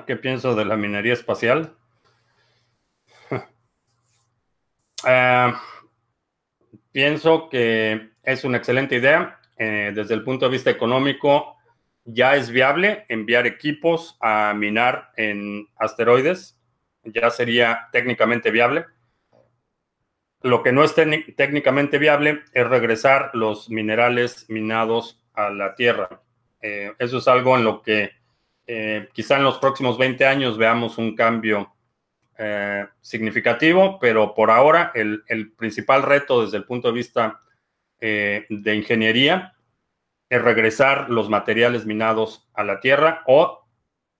¿Qué 0.07 0.17
pienso 0.17 0.55
de 0.55 0.65
la 0.65 0.77
minería 0.77 1.13
espacial? 1.13 1.77
Eh, 5.07 5.53
pienso 6.91 7.49
que 7.51 8.11
es 8.23 8.45
una 8.45 8.57
excelente 8.57 8.97
idea. 8.97 9.39
Eh, 9.57 9.93
desde 9.95 10.15
el 10.15 10.25
punto 10.25 10.47
de 10.47 10.53
vista 10.53 10.71
económico, 10.71 11.57
ya 12.05 12.35
es 12.35 12.51
viable 12.51 13.05
enviar 13.09 13.47
equipos 13.47 14.17
a 14.21 14.53
minar 14.57 15.13
en 15.17 15.69
asteroides. 15.77 16.59
Ya 17.05 17.31
sería 17.31 17.89
técnicamente 17.93 18.51
viable. 18.51 18.87
Lo 20.41 20.63
que 20.63 20.73
no 20.73 20.83
es 20.83 20.95
técnicamente 20.95 21.99
viable 21.99 22.43
es 22.53 22.67
regresar 22.67 23.31
los 23.35 23.69
minerales 23.69 24.47
minados 24.49 25.23
a 25.35 25.51
la 25.51 25.75
Tierra. 25.75 26.23
Eh, 26.61 26.95
eso 26.99 27.19
es 27.19 27.29
algo 27.29 27.57
en 27.57 27.65
lo 27.65 27.83
que 27.83 28.11
eh, 28.67 29.09
quizá 29.13 29.37
en 29.37 29.45
los 29.45 29.59
próximos 29.59 29.97
20 29.97 30.27
años 30.27 30.59
veamos 30.59 30.99
un 30.99 31.15
cambio 31.15 31.73
eh, 32.37 32.87
significativo, 33.01 33.99
pero 34.01 34.35
por 34.35 34.51
ahora 34.51 34.91
el, 34.95 35.53
principal 35.57 36.03
reto 36.03 36.43
desde 36.45 36.57
el 36.57 36.65
punto 36.65 36.89
de 36.89 36.95
vista 36.95 37.41
eh, 38.01 38.45
de 38.49 38.75
ingeniería 38.75 39.55
es 40.29 40.43
regresar 40.43 41.09
los 41.11 41.29
materiales 41.31 41.87
minados 41.87 42.49
a 42.55 42.65
la 42.65 42.81
tierra 42.81 43.23
o 43.27 43.63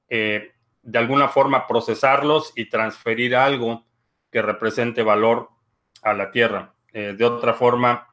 de 0.09 0.99
alguna 1.01 1.27
forma 1.27 1.67
procesarlos 1.67 2.53
y 2.55 2.69
transferir 2.69 3.35
algo 3.35 3.85
que 4.31 4.41
represente 4.41 5.03
valor 5.03 5.51
a 6.03 6.15
la 6.15 6.31
tierra. 6.31 6.77
de 6.93 7.25
otra 7.25 7.55
forma, 7.55 8.07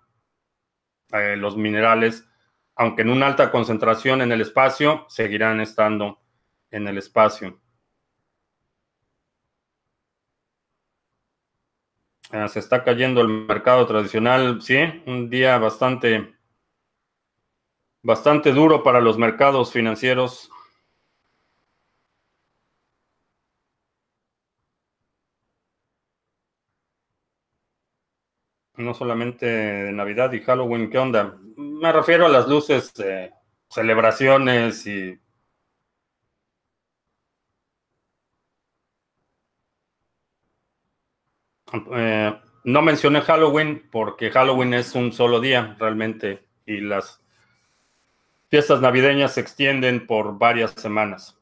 los 1.12 1.56
minerales, 1.56 2.28
aunque 2.76 3.04
en 3.04 3.12
una 3.12 3.28
alta 3.28 3.52
concentración 3.52 4.24
en 4.24 4.32
el 4.32 4.42
espacio, 4.42 5.06
seguirán 5.08 5.62
estando 5.62 6.23
en 6.74 6.88
el 6.88 6.98
espacio. 6.98 7.60
Ah, 12.32 12.48
se 12.48 12.60
está 12.60 12.84
cayendo 12.84 13.22
el 13.22 13.28
mercado 13.28 13.86
tradicional, 13.86 14.62
sí, 14.62 14.78
un 15.06 15.30
día 15.30 15.60
bastante, 15.60 16.34
bastante 18.02 18.52
duro 18.52 18.82
para 18.82 19.02
los 19.02 19.20
mercados 19.20 19.72
financieros. 19.72 20.50
No 28.76 28.96
solamente 28.96 29.92
Navidad 29.94 30.32
y 30.34 30.42
Halloween, 30.42 30.90
¿qué 30.90 30.98
onda? 30.98 31.38
Me 31.56 31.92
refiero 31.92 32.26
a 32.26 32.30
las 32.30 32.48
luces, 32.48 32.92
celebraciones 33.70 34.88
y 34.88 35.23
Eh, 41.74 42.40
no 42.66 42.82
mencioné 42.82 43.22
Halloween 43.22 43.88
porque 43.92 44.32
Halloween 44.32 44.74
es 44.74 44.96
un 44.96 45.12
solo 45.12 45.40
día 45.40 45.76
realmente 45.80 46.46
y 46.66 46.80
las 46.80 47.22
fiestas 48.50 48.80
navideñas 48.82 49.34
se 49.34 49.42
extienden 49.42 50.06
por 50.06 50.38
varias 50.38 50.72
semanas. 50.72 51.38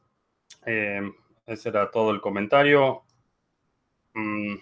Eh, 0.64 1.02
ese 1.46 1.68
era 1.68 1.90
todo 1.90 2.10
el 2.10 2.20
comentario. 2.20 3.02
Mm. 4.14 4.54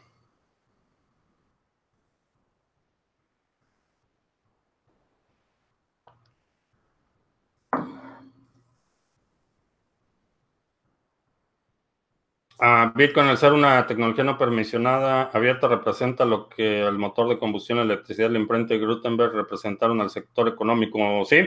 Bitcoin, 12.94 13.28
al 13.28 13.38
ser 13.38 13.54
una 13.54 13.86
tecnología 13.86 14.22
no 14.22 14.36
permisionada 14.36 15.30
abierta, 15.32 15.66
representa 15.66 16.26
lo 16.26 16.48
que 16.48 16.82
el 16.82 16.98
motor 16.98 17.28
de 17.28 17.38
combustión, 17.38 17.78
electricidad, 17.78 18.30
la 18.30 18.38
imprenta 18.38 18.74
y 18.74 18.84
Gutenberg 18.84 19.32
representaron 19.32 20.00
al 20.00 20.10
sector 20.10 20.46
económico. 20.46 21.24
Sí, 21.24 21.38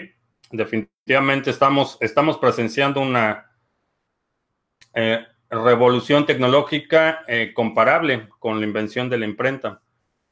definitivamente 0.51 1.51
estamos, 1.51 1.97
estamos 2.01 2.39
presenciando 2.39 2.99
una 2.99 3.51
eh, 4.95 5.23
revolución 5.49 6.25
tecnológica 6.25 7.23
eh, 7.27 7.51
comparable 7.53 8.29
con 8.39 8.59
la 8.59 8.65
invención 8.65 9.07
de 9.07 9.17
la 9.19 9.25
imprenta. 9.25 9.81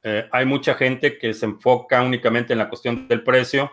Eh, 0.03 0.27
hay 0.31 0.45
mucha 0.45 0.73
gente 0.73 1.19
que 1.19 1.33
se 1.33 1.45
enfoca 1.45 2.01
únicamente 2.01 2.53
en 2.53 2.59
la 2.59 2.69
cuestión 2.69 3.07
del 3.07 3.23
precio, 3.23 3.71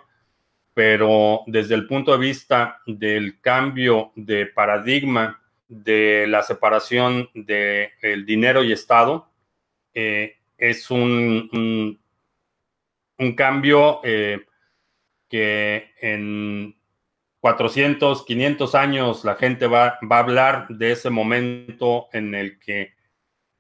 pero 0.75 1.41
desde 1.47 1.75
el 1.75 1.87
punto 1.87 2.13
de 2.13 2.19
vista 2.19 2.81
del 2.87 3.41
cambio 3.41 4.13
de 4.15 4.47
paradigma, 4.47 5.43
de 5.69 6.27
la 6.27 6.43
separación 6.43 7.29
del 7.35 8.25
dinero 8.27 8.65
y 8.65 8.73
Estado 8.73 9.31
eh, 9.95 10.37
es 10.57 10.91
un, 10.91 11.99
un, 13.19 13.35
cambio 13.35 14.01
eh, 14.03 14.47
que 15.29 15.93
en 16.01 16.77
400, 17.41 18.25
500 18.25 18.75
años 18.75 19.25
la 19.25 19.37
gente 19.37 19.67
va, 19.67 19.99
va, 20.11 20.17
a 20.17 20.21
hablar 20.21 20.67
de 20.69 20.93
ese 20.93 21.11
momento 21.11 22.09
en 22.13 22.35
el 22.35 22.59
que 22.59 22.95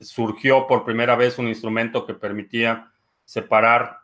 surgió 0.00 0.66
por 0.66 0.84
primera 0.84 1.16
vez 1.16 1.38
un 1.38 1.48
instrumento 1.48 2.06
que 2.06 2.14
permitía 2.14 2.90
separar 3.24 3.98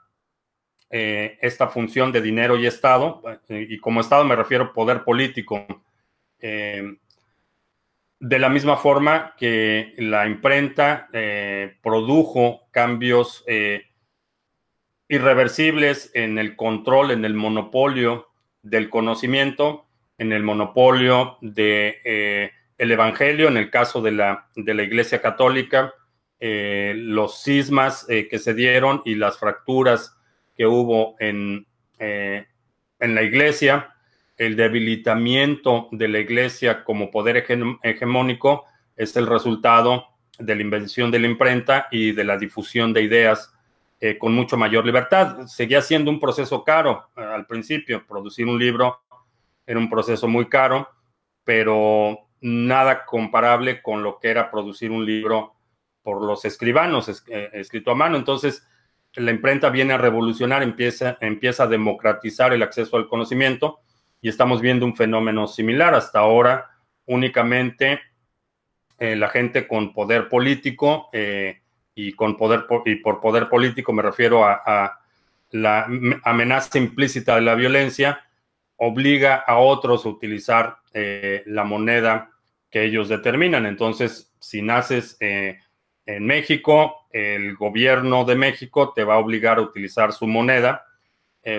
eh, 0.90 1.38
esta 1.40 1.68
función 1.68 2.12
de 2.12 2.20
dinero 2.20 2.56
y 2.56 2.66
Estado, 2.66 3.22
y 3.48 3.78
como 3.78 4.00
Estado 4.00 4.24
me 4.24 4.36
refiero 4.36 4.72
poder 4.72 5.02
político. 5.02 5.66
De 8.26 8.38
la 8.38 8.48
misma 8.48 8.78
forma 8.78 9.34
que 9.36 9.92
la 9.98 10.26
imprenta 10.26 11.10
eh, 11.12 11.76
produjo 11.82 12.62
cambios 12.70 13.44
eh, 13.46 13.82
irreversibles 15.08 16.10
en 16.14 16.38
el 16.38 16.56
control, 16.56 17.10
en 17.10 17.26
el 17.26 17.34
monopolio 17.34 18.28
del 18.62 18.88
conocimiento, 18.88 19.84
en 20.16 20.32
el 20.32 20.42
monopolio 20.42 21.36
de, 21.42 22.00
eh, 22.02 22.50
Evangelio, 22.78 23.48
en 23.48 23.58
el 23.58 23.68
caso 23.68 24.00
de 24.00 24.12
la, 24.12 24.48
de 24.56 24.72
la 24.72 24.84
Iglesia 24.84 25.20
Católica, 25.20 25.92
los 26.40 27.42
cismas 27.42 28.06
que 28.06 28.38
se 28.38 28.54
dieron 28.54 29.02
y 29.04 29.16
las 29.16 29.38
fracturas 29.38 30.16
que 30.56 30.66
hubo 30.66 31.16
en, 31.18 31.66
en 31.98 33.14
la 33.14 33.22
Iglesia, 33.22 33.93
el 34.36 34.56
debilitamiento 34.56 35.88
de 35.92 36.08
la 36.08 36.18
iglesia 36.18 36.84
como 36.84 37.10
poder 37.10 37.44
hegemónico 37.82 38.64
es 38.96 39.16
el 39.16 39.26
resultado 39.26 40.06
de 40.38 40.54
la 40.56 40.62
invención 40.62 41.10
de 41.10 41.20
la 41.20 41.28
imprenta 41.28 41.86
y 41.90 42.12
de 42.12 42.24
la 42.24 42.36
difusión 42.36 42.92
de 42.92 43.02
ideas 43.02 43.52
eh, 44.00 44.18
con 44.18 44.34
mucho 44.34 44.56
mayor 44.56 44.84
libertad. 44.84 45.46
Seguía 45.46 45.80
siendo 45.80 46.10
un 46.10 46.18
proceso 46.18 46.64
caro 46.64 47.10
eh, 47.16 47.22
al 47.22 47.46
principio. 47.46 48.04
Producir 48.06 48.46
un 48.46 48.58
libro 48.58 49.02
era 49.66 49.78
un 49.78 49.88
proceso 49.88 50.26
muy 50.26 50.48
caro, 50.48 50.88
pero 51.44 52.28
nada 52.40 53.06
comparable 53.06 53.80
con 53.80 54.02
lo 54.02 54.18
que 54.18 54.28
era 54.28 54.50
producir 54.50 54.90
un 54.90 55.06
libro 55.06 55.54
por 56.02 56.22
los 56.22 56.44
escribanos 56.44 57.24
eh, 57.28 57.50
escrito 57.52 57.92
a 57.92 57.94
mano. 57.94 58.16
Entonces, 58.16 58.66
la 59.14 59.30
imprenta 59.30 59.70
viene 59.70 59.94
a 59.94 59.98
revolucionar, 59.98 60.62
empieza, 60.62 61.16
empieza 61.20 61.62
a 61.62 61.68
democratizar 61.68 62.52
el 62.52 62.62
acceso 62.62 62.96
al 62.96 63.08
conocimiento 63.08 63.80
y 64.24 64.30
estamos 64.30 64.62
viendo 64.62 64.86
un 64.86 64.96
fenómeno 64.96 65.46
similar. 65.46 65.94
Hasta 65.94 66.20
ahora 66.20 66.70
únicamente 67.04 68.00
eh, 68.98 69.16
la 69.16 69.28
gente 69.28 69.68
con 69.68 69.92
poder 69.92 70.30
político 70.30 71.10
eh, 71.12 71.60
y 71.94 72.14
con 72.14 72.34
poder 72.38 72.64
y 72.86 72.94
por 72.94 73.20
poder 73.20 73.50
político 73.50 73.92
me 73.92 74.00
refiero 74.00 74.46
a, 74.46 74.98
la 75.50 75.86
amenaza 76.24 76.78
implícita 76.78 77.34
de 77.34 77.42
la 77.42 77.54
violencia 77.54 78.18
obliga 78.76 79.44
a 79.46 79.58
otros 79.58 80.06
a 80.06 80.08
utilizar 80.08 80.78
eh, 80.94 81.42
la 81.44 81.64
moneda 81.64 82.30
que 82.70 82.82
ellos 82.82 83.10
determinan. 83.10 83.66
Entonces, 83.66 84.34
si 84.40 84.62
naces 84.62 85.18
en 85.20 86.26
México, 86.26 87.06
el 87.10 87.56
gobierno 87.56 88.24
de 88.24 88.36
México 88.36 88.94
te 88.94 89.04
va 89.04 89.16
a 89.16 89.18
obligar 89.18 89.58
a 89.58 89.62
utilizar 89.62 90.14
su 90.14 90.26
moneda 90.26 90.86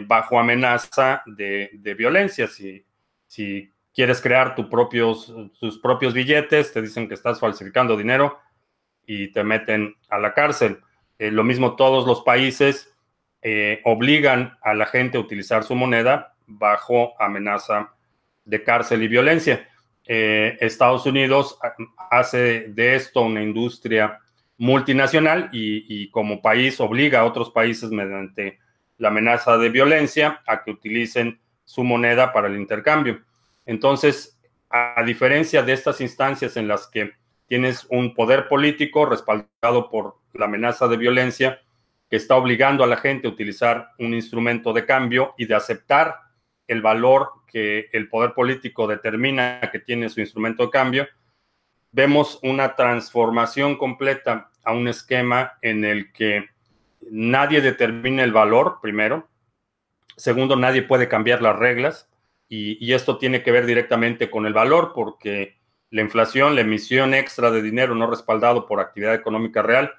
bajo 0.08 0.40
amenaza 0.40 1.22
de, 1.26 1.96
violencia. 1.98 2.48
Si, 2.48 2.84
si 3.28 3.72
quieres 3.94 4.22
crear 4.22 4.56
tus 4.56 4.66
propios, 4.68 5.34
tus 5.60 5.80
propios 5.80 6.14
billetes, 6.14 6.74
te 6.74 6.82
dicen 6.82 7.08
que 7.08 7.14
estás 7.14 7.40
falsificando 7.40 7.96
dinero 7.96 8.40
y 9.06 9.32
te 9.32 9.44
meten 9.44 9.96
a 10.10 10.20
la 10.20 10.34
cárcel. 10.34 10.80
Eh, 11.18 11.32
lo 11.32 11.44
mismo 11.44 11.76
todos 11.76 12.06
los 12.06 12.22
países 12.22 12.94
eh, 13.42 13.82
obligan 13.86 14.58
a 14.62 14.74
la 14.74 14.86
gente 14.86 15.18
a 15.18 15.22
utilizar 15.22 15.64
su 15.64 15.76
moneda 15.76 16.36
bajo 16.46 17.20
amenaza 17.22 17.94
de 18.44 18.64
cárcel 18.64 19.04
y 19.04 19.08
violencia. 19.08 19.68
Eh, 20.06 20.58
Estados 20.60 21.06
Unidos 21.06 21.58
hace 22.12 22.68
de 22.68 22.96
esto 22.96 23.22
una 23.22 23.42
industria 23.42 24.20
multinacional 24.58 25.50
y, 25.52 25.86
y, 25.88 26.10
como 26.12 26.42
país 26.42 26.80
obliga 26.80 27.22
a 27.22 27.26
otros 27.26 27.50
países 27.50 27.90
mediante 27.92 28.60
la 28.98 29.10
amenaza 29.10 29.58
de 29.58 29.70
violencia 29.70 30.42
a 30.48 30.64
que 30.64 30.72
utilicen 30.72 31.40
su 31.64 31.84
moneda 31.84 32.32
para 32.32 32.48
el 32.48 32.56
intercambio. 32.56 33.22
Entonces, 33.66 34.40
a 34.70 35.04
diferencia 35.04 35.64
de 35.64 35.74
estas 35.74 36.02
instancias 36.02 36.58
en 36.58 36.68
las 36.68 36.88
que 36.88 37.14
tienes 37.48 37.86
un 37.90 38.14
poder 38.14 38.48
político 38.48 39.06
respaldado 39.06 39.90
por 39.90 40.18
la 40.34 40.46
amenaza 40.46 40.88
de 40.88 40.98
violencia 40.98 41.62
que 42.10 42.18
está 42.18 42.36
obligando 42.36 42.84
a 42.84 42.88
la 42.88 42.98
gente 42.98 43.28
a 43.28 43.32
utilizar 43.32 43.90
un 44.00 44.14
instrumento 44.14 44.74
de 44.74 44.86
cambio 44.86 45.34
y 45.38 45.46
de 45.46 45.56
aceptar 45.56 46.18
el 46.68 46.82
valor 46.82 47.30
que 47.48 47.90
el 47.94 48.10
poder 48.10 48.34
político 48.34 48.88
determina 48.88 49.62
que 49.72 49.80
tiene 49.80 50.10
su 50.10 50.20
instrumento 50.20 50.64
de 50.64 50.70
cambio, 50.72 51.08
vemos 51.92 52.40
una 52.44 52.76
transformación 52.76 53.78
completa 53.78 54.50
a 54.64 54.74
un 54.74 54.88
esquema 54.88 55.54
en 55.62 55.86
el 55.86 56.12
que 56.12 56.50
nadie 57.02 57.62
determina 57.62 58.24
el 58.24 58.32
valor, 58.32 58.80
primero. 58.82 59.28
Segundo, 60.18 60.56
nadie 60.56 60.82
puede 60.82 61.08
cambiar 61.08 61.42
las 61.42 61.58
reglas. 61.58 62.10
Y, 62.48 62.94
esto 62.94 63.18
tiene 63.18 63.44
que 63.44 63.52
ver 63.52 63.66
directamente 63.66 64.30
con 64.30 64.46
el 64.46 64.54
valor, 64.54 64.92
porque 64.94 65.58
la 65.90 66.02
inflación, 66.02 66.56
la 66.56 66.62
emisión 66.62 67.14
extra 67.14 67.52
de 67.52 67.62
dinero 67.62 67.96
no 67.96 68.08
respaldado 68.08 68.68
por 68.68 68.80
actividad 68.80 69.16
económica 69.16 69.62
real, 69.62 69.94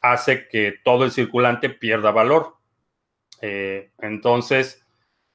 hace 0.00 0.46
que 0.48 0.74
todo 0.84 1.04
el 1.04 1.10
circulante 1.10 1.70
pierda 1.70 2.10
valor. 2.10 2.56
Eh, 3.40 3.90
entonces, 3.98 4.84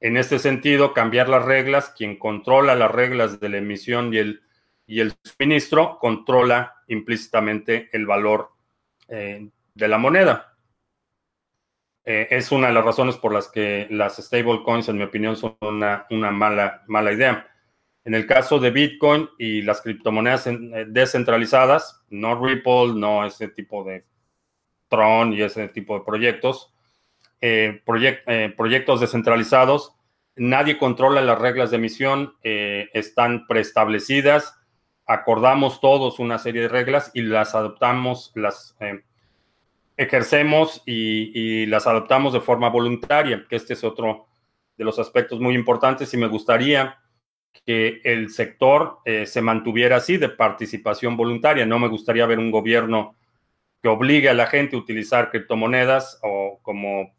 en 0.00 0.16
este 0.16 0.38
sentido, 0.38 0.94
cambiar 0.94 1.28
las 1.28 1.44
reglas, 1.44 1.90
quien 1.90 2.16
controla 2.16 2.74
las 2.74 2.90
reglas 2.90 3.40
de 3.40 3.48
la 3.48 3.58
emisión 3.58 4.14
y 4.14 4.18
el, 4.18 4.42
y 4.86 5.00
el 5.00 5.14
suministro, 5.22 5.98
controla 6.00 6.76
implícitamente 6.88 7.88
el 7.92 8.06
valor 8.06 8.50
eh, 9.08 9.48
de 9.74 9.88
la 9.88 9.98
moneda. 9.98 10.51
Eh, 12.04 12.26
es 12.30 12.50
una 12.50 12.68
de 12.68 12.72
las 12.74 12.84
razones 12.84 13.16
por 13.16 13.32
las 13.32 13.48
que 13.48 13.86
las 13.90 14.16
stablecoins, 14.16 14.88
en 14.88 14.96
mi 14.96 15.04
opinión, 15.04 15.36
son 15.36 15.56
una, 15.60 16.06
mala, 16.10 17.12
idea. 17.12 17.48
En 18.04 18.14
el 18.14 18.26
caso 18.26 18.58
de 18.58 18.72
Bitcoin 18.72 19.28
y 19.38 19.62
las 19.62 19.80
criptomonedas 19.80 20.48
eh, 20.48 20.86
descentralizadas, 20.88 22.02
no 22.10 22.44
Ripple, 22.44 22.94
no 22.94 23.24
ese 23.24 23.48
tipo 23.48 23.84
de 23.84 24.04
Tron 24.88 25.32
y 25.32 25.42
ese 25.42 25.68
tipo 25.68 25.98
de 25.98 26.04
proyectos, 26.04 26.74
eh, 27.40 27.82
proyectos 28.56 29.00
descentralizados, 29.00 29.94
nadie 30.34 30.78
controla 30.78 31.20
las 31.22 31.38
reglas 31.38 31.70
de 31.70 31.76
emisión, 31.76 32.34
están 32.42 33.46
preestablecidas, 33.46 34.60
acordamos 35.06 35.80
todos 35.80 36.18
una 36.18 36.38
serie 36.38 36.62
de 36.62 36.68
reglas 36.68 37.10
y 37.14 37.22
las 37.22 37.54
adoptamos, 37.54 38.32
las 38.34 38.76
ejercemos 40.02 40.82
y, 40.86 41.66
las 41.66 41.86
adoptamos 41.86 42.32
de 42.32 42.40
forma 42.40 42.68
voluntaria, 42.68 43.46
que 43.48 43.56
este 43.56 43.74
es 43.74 43.84
otro 43.84 44.26
de 44.76 44.84
los 44.84 44.98
aspectos 44.98 45.40
muy 45.40 45.54
importantes 45.54 46.12
y 46.14 46.16
me 46.16 46.28
gustaría 46.28 46.98
que 47.66 48.00
el 48.04 48.30
sector 48.30 48.98
eh, 49.04 49.26
se 49.26 49.42
mantuviera 49.42 49.96
así 49.96 50.16
de 50.16 50.28
participación 50.28 51.16
voluntaria. 51.16 51.66
No 51.66 51.78
me 51.78 51.88
gustaría 51.88 52.26
ver 52.26 52.38
un 52.38 52.50
gobierno 52.50 53.16
que 53.82 53.88
obligue 53.88 54.28
a 54.28 54.34
la 54.34 54.46
gente 54.46 54.76
a 54.76 54.78
utilizar 54.78 55.30
criptomonedas 55.30 56.18
o 56.22 56.60
como 56.62 57.14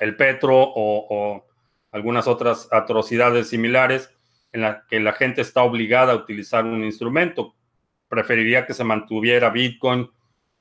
el 0.00 0.16
petro 0.16 0.58
o, 0.58 1.06
o 1.08 1.46
algunas 1.92 2.26
otras 2.26 2.68
atrocidades 2.72 3.48
similares 3.48 4.12
en 4.52 4.62
la 4.62 4.84
que 4.88 5.00
la 5.00 5.12
gente 5.12 5.40
está 5.40 5.62
obligada 5.62 6.12
a 6.12 6.16
utilizar 6.16 6.64
un 6.64 6.84
instrumento. 6.84 7.54
Preferiría 8.08 8.66
que 8.66 8.74
se 8.74 8.84
mantuviera 8.84 9.50
Bitcoin 9.50 10.10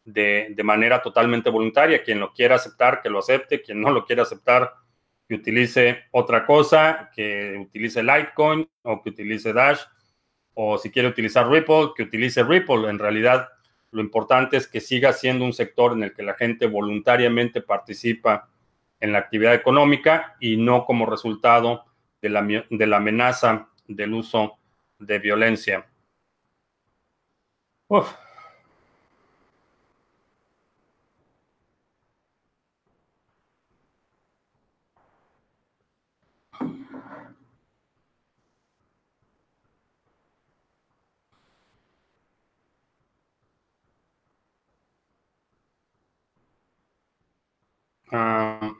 de, 0.05 0.55
manera 0.63 1.01
totalmente 1.01 1.49
voluntaria. 1.49 2.03
Quien 2.03 2.19
lo 2.19 2.31
quiera 2.31 2.55
aceptar, 2.55 3.01
que 3.01 3.09
lo 3.09 3.19
acepte. 3.19 3.61
Quien 3.61 3.81
no 3.81 3.89
lo 3.91 4.05
quiera 4.05 4.23
aceptar, 4.23 4.73
que 5.27 5.35
utilice 5.35 6.03
otra 6.11 6.45
cosa, 6.45 7.09
que 7.13 7.57
utilice 7.59 8.03
Litecoin 8.03 8.69
o 8.83 9.01
que 9.01 9.09
utilice 9.09 9.51
Dash. 9.51 9.81
O 10.53 10.77
si 10.77 10.89
quiere 10.89 11.09
utilizar 11.09 11.49
Ripple, 11.49 11.89
que 11.95 12.03
utilice 12.03 12.43
Ripple. 12.43 12.89
En 12.89 12.99
realidad, 12.99 13.49
lo 13.91 14.01
importante 14.01 14.57
es 14.57 14.67
que 14.67 14.79
siga 14.79 15.11
siendo 15.11 15.43
un 15.43 15.53
sector 15.53 15.93
en 15.93 16.03
el 16.03 16.13
que 16.13 16.23
la 16.23 16.35
gente 16.35 16.67
voluntariamente 16.67 17.61
participa 17.61 18.49
en 18.99 19.11
la 19.11 19.19
actividad 19.19 19.53
económica 19.53 20.37
y 20.39 20.55
no 20.55 20.85
como 20.85 21.05
resultado 21.05 21.85
de 22.21 22.29
la, 22.29 22.41
de 22.41 22.87
la 22.87 22.97
amenaza 22.97 23.69
del 23.87 24.13
uso 24.13 24.57
de 24.99 25.19
violencia. 25.19 25.85
Uf. 27.87 28.24
Ah, 48.17 48.73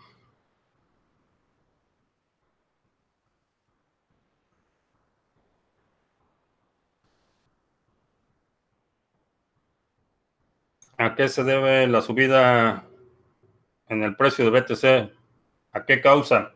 ¿A 10.98 11.16
qué 11.16 11.28
se 11.28 11.44
debe 11.44 11.86
la 11.88 12.02
subida 12.02 12.88
en 13.90 14.04
el 14.04 14.16
precio 14.16 14.50
de 14.50 14.52
BTC? 14.52 15.12
¿A 15.74 15.86
qué 15.86 16.00
causa? 16.00 16.54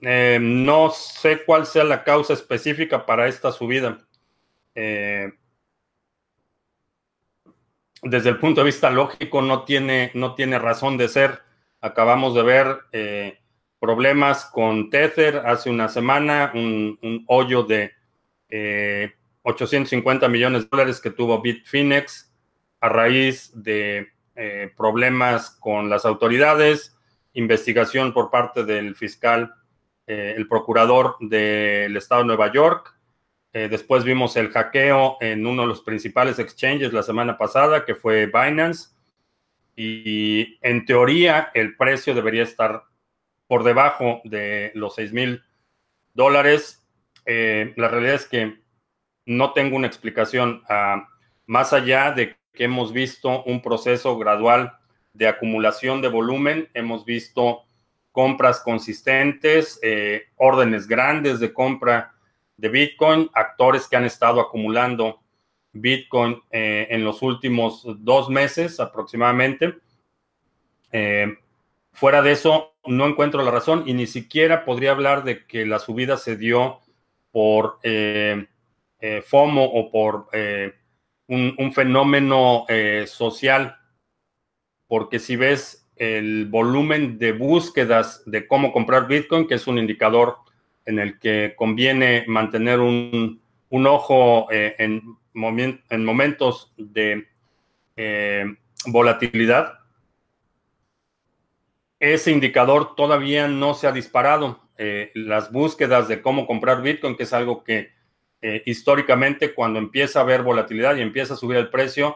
Eh, 0.00 0.40
no 0.40 0.90
sé 0.90 1.44
cuál 1.44 1.64
sea 1.64 1.84
la 1.84 2.02
causa 2.02 2.32
específica 2.32 3.06
para 3.06 3.28
esta 3.28 3.52
subida. 3.52 4.04
Eh, 4.74 5.32
desde 8.04 8.30
el 8.30 8.38
punto 8.38 8.60
de 8.60 8.66
vista 8.66 8.90
lógico 8.90 9.42
no 9.42 9.64
tiene, 9.64 10.10
no 10.14 10.34
tiene 10.34 10.58
razón 10.58 10.96
de 10.96 11.08
ser. 11.08 11.40
Acabamos 11.80 12.34
de 12.34 12.42
ver 12.42 12.78
eh, 12.92 13.38
problemas 13.78 14.44
con 14.46 14.90
Tether 14.90 15.42
hace 15.44 15.70
una 15.70 15.88
semana, 15.88 16.52
un, 16.54 17.24
hoyo 17.26 17.64
de 17.64 17.92
850 19.42 20.28
millones 20.28 20.62
de 20.62 20.68
dólares 20.70 21.00
que 21.00 21.10
tuvo 21.10 21.42
Bitfinex 21.42 22.32
a 22.80 22.88
raíz 22.88 23.50
de 23.54 24.12
problemas 24.76 25.50
con 25.58 25.90
las 25.90 26.04
autoridades, 26.04 26.96
investigación 27.32 28.12
por 28.12 28.30
parte 28.30 28.64
del 28.64 28.94
fiscal 28.94 29.52
eh, 30.06 30.34
el 30.36 30.46
procurador 30.48 31.16
del 31.18 31.96
estado 31.96 32.20
de 32.22 32.26
Nueva 32.26 32.52
York. 32.52 32.93
Eh, 33.56 33.68
después 33.68 34.02
vimos 34.02 34.36
el 34.36 34.50
hackeo 34.50 35.16
en 35.20 35.46
uno 35.46 35.62
de 35.62 35.68
los 35.68 35.80
principales 35.80 36.40
exchanges 36.40 36.92
la 36.92 37.04
semana 37.04 37.38
pasada, 37.38 37.84
que 37.84 37.94
fue 37.94 38.26
Binance. 38.26 38.88
Y 39.76 40.58
en 40.60 40.84
teoría 40.84 41.52
el 41.54 41.76
precio 41.76 42.14
debería 42.14 42.42
estar 42.42 42.82
por 43.46 43.62
debajo 43.62 44.20
de 44.24 44.72
los 44.74 44.96
6 44.96 45.12
mil 45.12 45.44
dólares. 46.14 46.84
Eh, 47.26 47.72
la 47.76 47.86
realidad 47.86 48.16
es 48.16 48.26
que 48.26 48.58
no 49.24 49.52
tengo 49.52 49.76
una 49.76 49.86
explicación 49.86 50.64
ah, 50.68 51.08
más 51.46 51.72
allá 51.72 52.10
de 52.10 52.36
que 52.52 52.64
hemos 52.64 52.92
visto 52.92 53.44
un 53.44 53.62
proceso 53.62 54.18
gradual 54.18 54.76
de 55.12 55.28
acumulación 55.28 56.02
de 56.02 56.08
volumen. 56.08 56.68
Hemos 56.74 57.04
visto 57.04 57.62
compras 58.10 58.58
consistentes, 58.58 59.78
eh, 59.80 60.24
órdenes 60.34 60.88
grandes 60.88 61.38
de 61.38 61.52
compra 61.52 62.13
de 62.56 62.68
Bitcoin, 62.68 63.30
actores 63.32 63.88
que 63.88 63.96
han 63.96 64.04
estado 64.04 64.40
acumulando 64.40 65.20
Bitcoin 65.72 66.40
eh, 66.50 66.86
en 66.90 67.04
los 67.04 67.22
últimos 67.22 67.84
dos 68.04 68.28
meses 68.28 68.80
aproximadamente. 68.80 69.74
fuera 71.92 72.22
de 72.22 72.32
eso, 72.32 72.74
no 72.86 73.06
encuentro 73.06 73.42
la 73.42 73.50
razón 73.50 73.84
y 73.86 73.94
ni 73.94 74.06
siquiera 74.06 74.64
podría 74.64 74.92
hablar 74.92 75.24
de 75.24 75.44
que 75.46 75.66
la 75.66 75.78
subida 75.78 76.16
se 76.16 76.36
dio 76.36 76.80
por 77.32 77.78
FOMO 79.26 79.64
o 79.64 79.90
por 79.90 80.28
un, 81.26 81.54
un, 81.58 81.72
fenómeno 81.72 82.66
social, 83.06 83.76
porque 84.86 85.18
si 85.18 85.34
ves 85.34 85.84
el 85.96 86.46
volumen 86.46 87.18
de 87.18 87.32
búsquedas 87.32 88.22
de 88.26 88.46
cómo 88.46 88.72
comprar 88.72 89.06
Bitcoin, 89.06 89.46
que 89.46 89.54
es 89.54 89.66
un 89.66 89.78
indicador 89.78 90.38
en 90.86 90.98
el 90.98 91.18
que 91.18 91.54
conviene 91.56 92.24
mantener 92.26 92.80
un, 92.80 93.40
ojo 93.70 94.48
eh, 94.50 94.76
en, 94.78 95.16
en, 95.34 96.04
momentos 96.04 96.72
de 96.76 97.26
eh, 97.96 98.44
volatilidad. 98.86 99.78
Ese 101.98 102.30
indicador 102.30 102.94
todavía 102.94 103.48
no 103.48 103.74
se 103.74 103.86
ha 103.86 103.92
disparado. 103.92 104.60
Eh, 104.76 105.10
las 105.14 105.52
búsquedas 105.52 106.08
de 106.08 106.20
cómo 106.20 106.46
comprar 106.46 106.82
Bitcoin, 106.82 107.16
que 107.16 107.22
es 107.22 107.32
algo 107.32 107.64
que 107.64 107.92
históricamente 108.66 109.54
cuando 109.54 109.78
empieza 109.78 110.18
a 110.18 110.22
haber 110.22 110.42
volatilidad 110.42 110.96
y 110.96 111.00
empieza 111.00 111.32
a 111.32 111.36
subir 111.38 111.56
el 111.56 111.70
precio, 111.70 112.14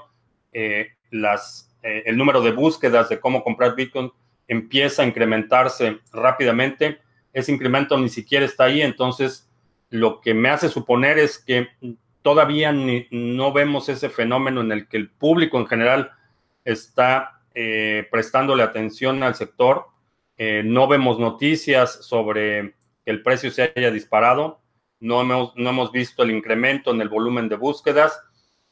las 1.11 1.75
el 1.83 2.19
número 2.19 2.43
de 2.43 2.51
búsquedas 2.51 3.09
de 3.09 3.19
cómo 3.19 3.43
comprar 3.43 3.75
Bitcoin 3.75 4.13
empieza 4.49 5.03
a 5.03 5.07
incrementarse 5.07 6.01
rápidamente. 6.13 6.99
Ese 7.33 7.53
incremento 7.53 7.99
ni 7.99 8.09
siquiera 8.09 8.45
está 8.45 8.65
ahí, 8.65 8.83
entonces 8.83 9.49
lo 9.91 10.21
que 10.21 10.35
me 10.35 10.51
hace 10.51 10.69
suponer 10.69 11.19
es 11.19 11.39
que 11.39 11.69
todavía 12.23 12.73
no 12.73 13.53
vemos 13.53 13.89
ese 13.89 14.11
fenómeno 14.11 14.61
en 14.61 14.73
el 14.73 14.89
que 14.89 14.97
el 14.97 15.11
público 15.11 15.59
en 15.59 15.67
general 15.67 16.13
está 16.65 17.41
eh, 17.55 18.07
prestándole 18.11 18.63
atención 18.63 19.23
al 19.23 19.35
sector. 19.35 19.87
Eh, 20.37 20.63
no 20.65 20.87
vemos 20.89 21.19
noticias 21.19 22.05
sobre 22.05 22.75
que 23.05 23.11
el 23.11 23.23
precio 23.23 23.51
se 23.51 23.73
haya 23.75 23.91
disparado. 23.91 24.61
No 25.01 25.23
hemos, 25.23 25.57
no 25.57 25.71
hemos 25.71 25.91
visto 25.91 26.23
el 26.23 26.31
incremento 26.31 26.91
en 26.91 27.01
el 27.01 27.09
volumen 27.09 27.49
de 27.49 27.57
búsquedas. 27.57 28.21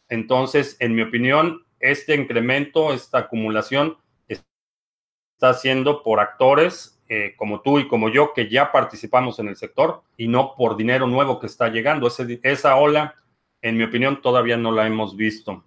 Entonces, 0.08 0.76
en 0.80 0.94
mi 0.94 1.02
opinión, 1.02 1.64
este 1.80 2.14
incremento, 2.14 2.92
esta 2.92 3.18
acumulación 3.18 3.96
está 4.28 5.54
siendo 5.54 6.02
por 6.02 6.20
actores 6.20 6.95
eh, 7.08 7.34
como 7.36 7.60
tú 7.60 7.78
y 7.78 7.86
como 7.86 8.08
yo 8.08 8.32
que 8.34 8.48
ya 8.48 8.72
participamos 8.72 9.38
en 9.38 9.48
el 9.48 9.56
sector 9.56 10.02
y 10.16 10.28
no 10.28 10.54
por 10.56 10.76
dinero 10.76 11.06
nuevo 11.06 11.38
que 11.38 11.46
está 11.46 11.68
llegando. 11.68 12.08
esa 12.42 12.76
ola, 12.76 13.14
en 13.62 13.76
mi 13.76 13.84
opinión, 13.84 14.20
todavía 14.20 14.56
no 14.56 14.72
la 14.72 14.86
hemos 14.86 15.16
visto. 15.16 15.64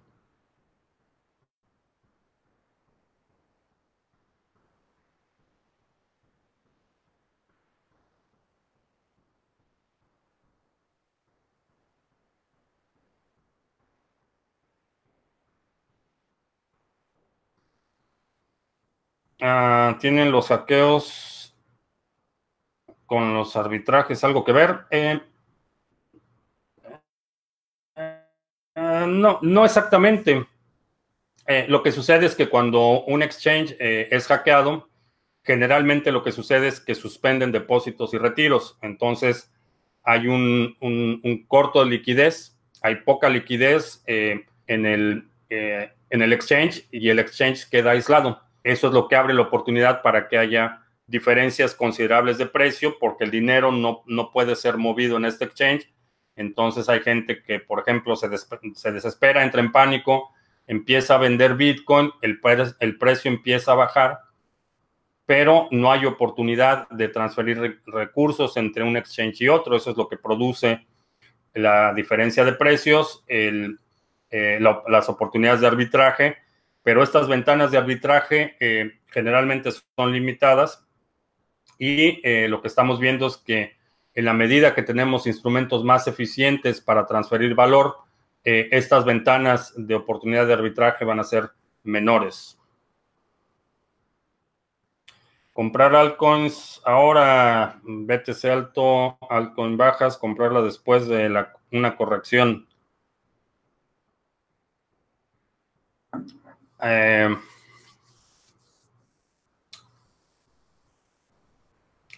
Ah, 19.40 19.96
tienen 20.00 20.30
los 20.30 20.48
saqueos 20.48 21.56
con 23.06 23.32
los 23.34 23.56
arbitrajes 23.56 24.22
algo 24.22 24.44
que 24.44 24.52
ver. 24.52 24.80
Eh, 24.90 25.18
eh, 27.96 29.04
no, 29.08 29.38
no 29.40 29.64
exactamente. 29.64 30.46
Eh, 31.46 31.64
lo 31.68 31.82
que 31.82 31.90
sucede 31.90 32.26
es 32.26 32.34
que 32.34 32.48
cuando 32.48 33.02
un 33.04 33.22
exchange 33.22 33.74
es 33.80 34.26
hackeado, 34.26 34.88
generalmente 35.42 36.12
lo 36.12 36.22
que 36.22 36.32
sucede 36.32 36.68
es 36.68 36.78
que 36.78 36.94
suspenden 36.94 37.50
depósitos 37.50 38.12
y 38.12 38.18
retiros. 38.18 38.78
Entonces, 38.82 39.50
hay 40.02 40.28
un, 40.28 40.76
un 40.80 41.44
corto 41.48 41.82
de 41.82 41.90
liquidez, 41.90 42.56
hay 42.82 42.96
poca 42.96 43.28
liquidez 43.30 44.04
en, 44.06 44.46
el, 44.86 45.28
en 45.48 46.22
el 46.22 46.32
exchange 46.32 46.86
y 46.92 47.08
el 47.08 47.18
exchange 47.18 47.68
queda 47.68 47.92
aislado. 47.92 48.49
Eso 48.62 48.88
es 48.88 48.92
lo 48.92 49.08
que 49.08 49.16
abre 49.16 49.34
la 49.34 49.42
oportunidad 49.42 50.02
para 50.02 50.28
que 50.28 50.38
haya 50.38 50.82
diferencias 51.06 51.74
considerables 51.74 52.38
de 52.38 52.46
precio 52.46 52.96
porque 52.98 53.24
el 53.24 53.30
dinero 53.30 53.72
no, 53.72 54.02
no 54.06 54.30
puede 54.30 54.54
ser 54.54 54.76
movido 54.76 55.16
en 55.16 55.24
este 55.24 55.44
exchange. 55.44 55.92
Entonces 56.36 56.88
hay 56.88 57.00
gente 57.00 57.42
que, 57.42 57.58
por 57.58 57.80
ejemplo, 57.80 58.14
se, 58.16 58.28
se 58.74 58.92
desespera, 58.92 59.42
entra 59.42 59.60
en 59.60 59.72
pánico, 59.72 60.30
empieza 60.66 61.16
a 61.16 61.18
vender 61.18 61.54
Bitcoin, 61.54 62.12
el, 62.22 62.40
el 62.78 62.98
precio 62.98 63.30
empieza 63.30 63.72
a 63.72 63.76
bajar, 63.76 64.20
pero 65.26 65.68
no 65.72 65.90
hay 65.90 66.06
oportunidad 66.06 66.88
de 66.90 67.08
transferir 67.08 67.80
recursos 67.86 68.56
entre 68.56 68.84
un 68.84 68.96
exchange 68.96 69.42
y 69.42 69.48
otro. 69.48 69.76
Eso 69.76 69.90
es 69.90 69.96
lo 69.96 70.08
que 70.08 70.16
produce 70.16 70.86
la 71.54 71.92
diferencia 71.92 72.44
de 72.44 72.52
precios, 72.52 73.24
eh, 73.26 73.68
las 74.30 75.08
oportunidades 75.08 75.60
de 75.60 75.66
arbitraje 75.66 76.36
pero 76.82 77.02
estas 77.02 77.28
ventanas 77.28 77.70
de 77.70 77.78
arbitraje 77.78 78.56
eh, 78.60 79.00
generalmente 79.08 79.70
son 79.72 80.12
limitadas 80.12 80.86
y 81.78 82.20
eh, 82.28 82.48
lo 82.48 82.60
que 82.62 82.68
estamos 82.68 83.00
viendo 83.00 83.26
es 83.26 83.36
que 83.36 83.78
en 84.14 84.24
la 84.24 84.34
medida 84.34 84.74
que 84.74 84.82
tenemos 84.82 85.26
instrumentos 85.26 85.84
más 85.84 86.06
eficientes 86.06 86.80
para 86.80 87.06
transferir 87.06 87.54
valor, 87.54 87.96
eh, 88.44 88.68
estas 88.72 89.04
ventanas 89.04 89.72
de 89.76 89.94
oportunidad 89.94 90.46
de 90.46 90.54
arbitraje 90.54 91.04
van 91.04 91.20
a 91.20 91.24
ser 91.24 91.50
menores. 91.82 92.58
Comprar 95.52 95.94
altcoins 95.94 96.80
ahora, 96.84 97.80
BTC 97.82 98.44
alto, 98.46 99.18
altcoin 99.28 99.76
bajas, 99.76 100.16
comprarla 100.16 100.62
después 100.62 101.06
de 101.06 101.46
una 101.72 101.96
corrección. 101.96 102.66
Eh, 106.82 107.36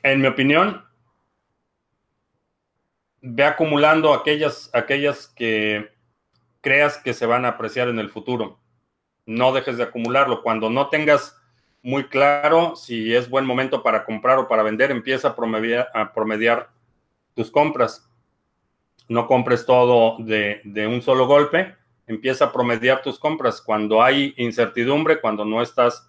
en 0.02 0.20
mi 0.20 0.26
opinión, 0.26 0.84
ve 3.20 3.44
acumulando 3.44 4.12
aquellas, 4.14 4.70
aquellas 4.72 5.28
que 5.28 5.92
creas 6.60 6.98
que 6.98 7.14
se 7.14 7.26
van 7.26 7.44
a 7.44 7.48
apreciar 7.48 7.88
en 7.88 7.98
el 7.98 8.10
futuro. 8.10 8.60
No 9.26 9.52
dejes 9.52 9.76
de 9.76 9.84
acumularlo. 9.84 10.42
Cuando 10.42 10.70
no 10.70 10.88
tengas 10.88 11.36
muy 11.82 12.08
claro 12.08 12.76
si 12.76 13.14
es 13.14 13.28
buen 13.28 13.44
momento 13.44 13.82
para 13.82 14.04
comprar 14.04 14.38
o 14.38 14.48
para 14.48 14.62
vender, 14.62 14.90
empieza 14.90 15.28
a 15.28 16.12
promediar, 16.12 16.70
tus 17.34 17.50
compras. 17.50 18.08
No 19.08 19.26
compres 19.26 19.66
todo 19.66 20.16
de 20.18 20.86
un 20.86 21.02
solo 21.02 21.26
golpe 21.26 21.76
empieza 22.07 22.46
a 22.46 22.53
promediar 22.53 23.03
tus 23.03 23.18
compras. 23.18 23.61
Cuando 23.61 24.03
hay 24.03 24.34
incertidumbre, 24.36 25.20
cuando 25.20 25.44
no 25.44 25.62
estás 25.62 26.09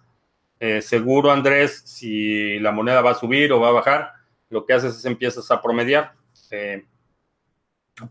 eh, 0.60 0.82
seguro, 0.82 1.30
Andrés, 1.30 1.82
si 1.84 2.58
la 2.58 2.72
moneda 2.72 3.00
va 3.00 3.12
a 3.12 3.16
subir 3.16 3.52
o 3.52 3.60
va 3.60 3.68
a 3.68 3.72
bajar, 3.72 4.12
lo 4.50 4.64
que 4.64 4.72
haces 4.72 4.96
es 4.96 5.04
empiezas 5.04 5.50
a 5.50 5.60
promediar. 5.60 6.14
Eh, 6.50 6.84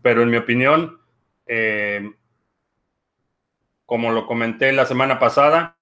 pero 0.02 0.22
en 0.22 0.30
mi 0.30 0.36
opinión, 0.36 1.00
eh, 1.46 2.10
como 3.86 4.12
lo 4.12 4.26
comenté 4.26 4.72
la 4.72 4.86
semana 4.86 5.18
pasada, 5.18 5.76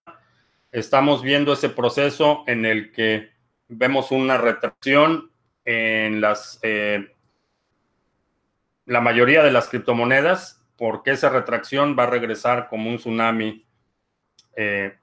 estamos 0.70 1.22
viendo 1.22 1.52
ese 1.52 1.68
proceso 1.68 2.44
en 2.46 2.64
el 2.66 2.92
que 2.92 3.30
vemos 3.68 4.10
una 4.10 4.38
retracción 4.38 5.30
en 5.64 6.20
las 6.20 6.60
la 8.84 9.00
mayoría 9.00 9.42
de 9.42 9.52
las 9.52 9.68
criptomonedas 9.68 10.61
porque 10.76 11.12
esa 11.12 11.28
retracción 11.28 11.96
va 11.98 12.04
a 12.04 12.10
regresar 12.10 12.68
como 12.68 12.90
un 12.90 12.96
tsunami 12.96 13.64
eh, 14.56 14.94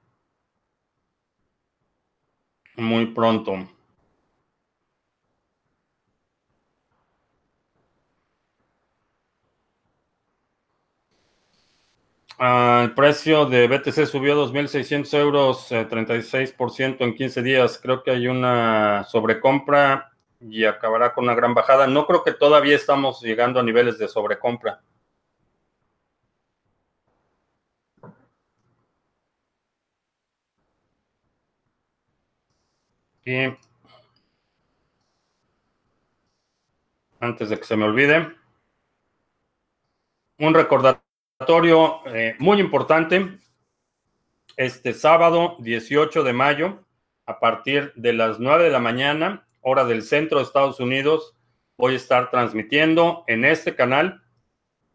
muy 2.76 3.06
pronto. 3.06 3.68
Ah, 12.42 12.80
el 12.84 12.94
precio 12.94 13.44
de 13.44 13.68
BTC 13.68 14.06
subió 14.06 14.34
2.600 14.34 15.12
euros, 15.12 15.70
36% 15.70 17.04
eh, 17.04 17.08
en 17.08 17.14
15 17.14 17.42
días. 17.42 17.78
Creo 17.82 18.02
que 18.02 18.12
hay 18.12 18.28
una 18.28 19.04
sobrecompra 19.04 20.12
y 20.40 20.64
acabará 20.64 21.12
con 21.12 21.24
una 21.24 21.34
gran 21.34 21.52
bajada. 21.52 21.86
No 21.86 22.06
creo 22.06 22.24
que 22.24 22.32
todavía 22.32 22.76
estamos 22.76 23.20
llegando 23.20 23.60
a 23.60 23.62
niveles 23.62 23.98
de 23.98 24.08
sobrecompra. 24.08 24.80
Antes 37.20 37.48
de 37.50 37.58
que 37.58 37.64
se 37.64 37.76
me 37.76 37.84
olvide, 37.84 38.34
un 40.38 40.54
recordatorio 40.54 42.00
eh, 42.06 42.34
muy 42.38 42.60
importante. 42.60 43.38
Este 44.56 44.94
sábado 44.94 45.56
18 45.60 46.22
de 46.22 46.32
mayo, 46.32 46.84
a 47.26 47.38
partir 47.38 47.92
de 47.94 48.12
las 48.14 48.40
9 48.40 48.64
de 48.64 48.70
la 48.70 48.80
mañana, 48.80 49.46
hora 49.60 49.84
del 49.84 50.02
centro 50.02 50.38
de 50.38 50.44
Estados 50.44 50.80
Unidos, 50.80 51.36
voy 51.76 51.94
a 51.94 51.96
estar 51.96 52.30
transmitiendo 52.30 53.24
en 53.26 53.44
este 53.44 53.74
canal. 53.74 54.22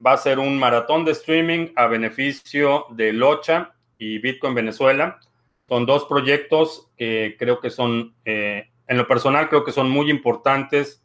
Va 0.05 0.13
a 0.13 0.17
ser 0.17 0.39
un 0.39 0.59
maratón 0.59 1.05
de 1.05 1.13
streaming 1.13 1.69
a 1.75 1.87
beneficio 1.87 2.85
de 2.89 3.13
Locha 3.13 3.73
y 3.97 4.19
Bitcoin 4.19 4.53
Venezuela. 4.53 5.19
Son 5.67 5.85
dos 5.85 6.05
proyectos 6.05 6.91
que 6.95 7.35
creo 7.39 7.59
que 7.59 7.71
son, 7.71 8.15
eh, 8.23 8.69
en 8.87 8.97
lo 8.97 9.07
personal, 9.07 9.49
creo 9.49 9.63
que 9.63 9.71
son 9.71 9.89
muy 9.89 10.11
importantes 10.11 11.03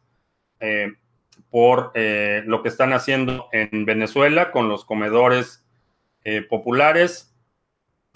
eh, 0.59 0.93
por 1.49 1.91
eh, 1.95 2.43
lo 2.45 2.61
que 2.61 2.69
están 2.69 2.93
haciendo 2.93 3.49
en 3.51 3.85
Venezuela 3.85 4.51
con 4.51 4.69
los 4.69 4.85
comedores 4.85 5.65
populares. 6.49 7.35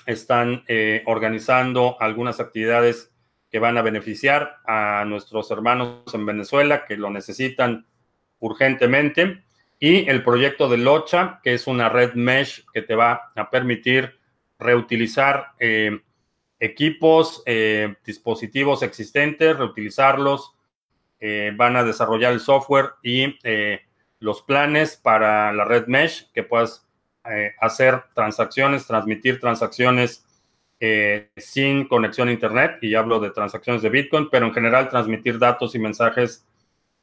Están 0.06 0.64
organizando 1.08 1.98
algunas 2.00 2.40
actividades 2.40 3.12
que 3.50 3.58
van 3.58 3.80
a 3.80 3.82
beneficiar 3.82 4.58
a 4.68 5.04
nuestros 5.08 5.50
hermanos 5.50 6.14
en 6.14 6.24
Venezuela 6.24 6.86
que 6.86 6.98
lo 6.98 7.10
necesitan 7.10 7.88
urgentemente. 8.38 9.44
Y 9.80 10.08
el 10.08 10.24
proyecto 10.24 10.70
de 10.70 10.78
Locha, 10.78 11.40
que 11.44 11.56
es 11.56 11.66
una 11.66 11.90
red 11.90 12.14
mesh 12.14 12.64
que 12.72 12.84
te 12.84 12.94
va 12.94 13.32
a 13.36 13.50
permitir 13.50 14.20
reutilizar 14.60 15.54
equipos, 16.66 17.44
eh, 17.46 17.96
dispositivos 18.06 18.84
existentes, 18.84 19.58
reutilizarlos, 19.58 20.54
eh, 21.20 21.52
van 21.56 21.76
a 21.76 21.84
desarrollar 21.84 22.34
el 22.34 22.40
software 22.40 22.92
y 23.02 23.38
los 24.20 24.42
planes 24.42 24.98
para 24.98 25.54
la 25.54 25.66
red 25.66 25.88
mesh, 25.88 26.32
que 26.34 26.44
puedas 26.44 26.88
hacer 27.60 28.04
transacciones, 28.14 28.86
transmitir 28.86 29.40
transacciones 29.40 30.26
sin 31.36 31.88
conexión 31.88 32.28
a 32.28 32.32
Internet, 32.32 32.78
y 32.82 32.94
hablo 32.94 33.20
de 33.20 33.32
transacciones 33.32 33.82
de 33.82 33.90
Bitcoin, 33.90 34.30
pero 34.30 34.46
en 34.46 34.54
general 34.54 34.90
transmitir 34.90 35.40
datos 35.40 35.74
y 35.74 35.80
mensajes 35.80 36.46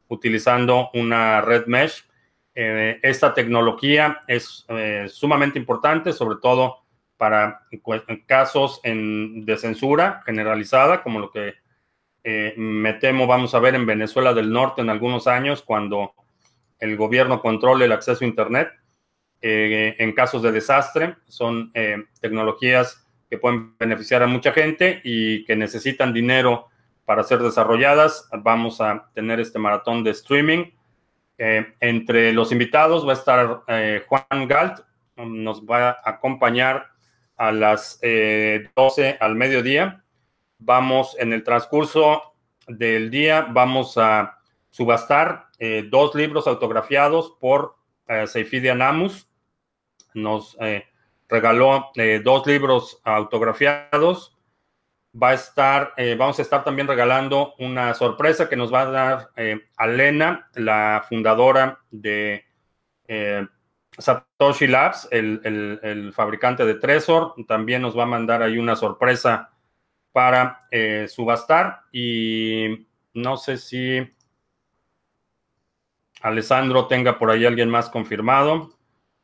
utilizando 0.09 0.91
una 0.95 1.41
red 1.41 1.67
mesh. 1.67 2.05
esta 2.55 3.35
tecnología 3.35 4.21
es 4.29 4.67
sumamente 5.09 5.59
importante, 5.59 6.13
sobre 6.13 6.39
todo 6.41 6.82
para 7.23 7.69
casos 8.27 8.81
de 8.83 9.57
censura 9.57 10.25
generalizada, 10.27 11.05
como 11.05 11.21
lo 11.21 11.31
que 11.31 11.55
eh, 12.25 12.53
me 12.57 12.95
temo 12.95 13.29
vamos 13.29 13.55
a 13.55 13.61
ver 13.61 13.77
en 13.77 13.87
Venezuela 13.87 14.35
del 14.35 14.53
Norte 14.53 14.83
en 14.83 14.91
algunos 14.91 15.29
años, 15.29 15.63
cuando 15.63 16.15
el 16.81 16.97
gobierno 16.97 17.41
controle 17.41 17.85
el 17.85 17.93
acceso 17.93 18.25
a 18.25 18.27
Internet. 18.27 18.71
Eh, 19.41 19.95
en 20.01 20.13
casos 20.15 20.43
de 20.43 20.51
desastre, 20.51 21.15
son 21.29 21.71
eh, 21.75 22.07
tecnologías 22.21 23.07
que 23.31 23.39
pueden 23.39 23.79
beneficiar 23.79 24.25
a 24.25 24.27
mucha 24.27 24.51
gente 24.51 25.01
y 25.05 25.45
que 25.45 25.55
necesitan 25.55 26.13
dinero 26.13 26.71
para 27.05 27.23
ser 27.23 27.39
desarrolladas. 27.39 28.29
Vamos 28.37 28.81
a 28.81 29.13
tener 29.15 29.39
este 29.39 29.61
maratón 29.61 30.03
de 30.03 30.11
streaming. 30.11 30.73
entre 31.39 32.33
los 32.33 32.51
invitados 32.51 33.07
va 33.07 33.13
a 33.13 33.15
estar 33.15 33.63
Juan 34.09 34.49
Galt, 34.49 34.81
nos 35.17 35.65
va 35.65 35.91
a 35.91 36.11
acompañar 36.11 36.92
a 37.43 37.51
las 37.51 37.99
12 38.01 39.09
eh, 39.09 39.17
al 39.19 39.35
mediodía. 39.35 40.05
Vamos 40.59 41.17
en 41.19 41.33
el 41.33 41.43
transcurso 41.43 42.35
del 42.69 43.11
día, 43.11 43.49
vamos 43.51 43.99
a 43.99 44.39
subastar 44.71 45.49
eh, 45.59 45.89
dos 45.91 46.15
libros 46.15 46.47
autografiados 46.47 47.37
por 47.41 47.75
eh, 48.07 48.29
Seifidia 48.29 48.73
Anamus. 48.73 49.29
Nos 50.15 50.57
eh, 50.61 50.87
regaló 51.29 51.91
dos 52.23 52.47
libros 52.47 53.01
autografiados. 53.03 54.39
Va 55.21 55.31
a 55.31 55.35
estar, 55.35 55.95
vamos 56.17 56.39
a 56.39 56.43
estar 56.43 56.63
también 56.65 56.87
regalando 56.87 57.55
una 57.59 57.93
sorpresa 57.93 58.49
que 58.49 58.57
nos 58.57 58.73
va 58.73 58.83
a 58.83 58.87
dar 58.87 59.31
Alena, 59.77 60.49
la 60.55 61.05
fundadora 61.07 61.81
de 61.91 62.47
Satoshi 63.99 64.67
Labs, 64.67 65.09
el, 65.11 66.13
fabricante 66.15 66.65
de 66.65 66.75
Trezor, 66.75 67.35
también 67.47 67.83
nos 67.83 67.97
va 67.97 68.05
a 68.05 68.07
mandar 68.07 68.43
ahí 68.43 68.59
una 68.59 68.75
sorpresa 68.75 69.51
para 70.13 70.67
eh, 70.71 71.07
subastar. 71.09 71.83
Y 71.93 72.87
no 73.15 73.37
sé 73.37 73.59
si 73.59 74.01
Alessandro 76.23 76.87
tenga 76.87 77.19
por 77.19 77.31
ahí 77.31 77.45
alguien 77.45 77.69
más 77.69 77.91
confirmado. 77.91 78.79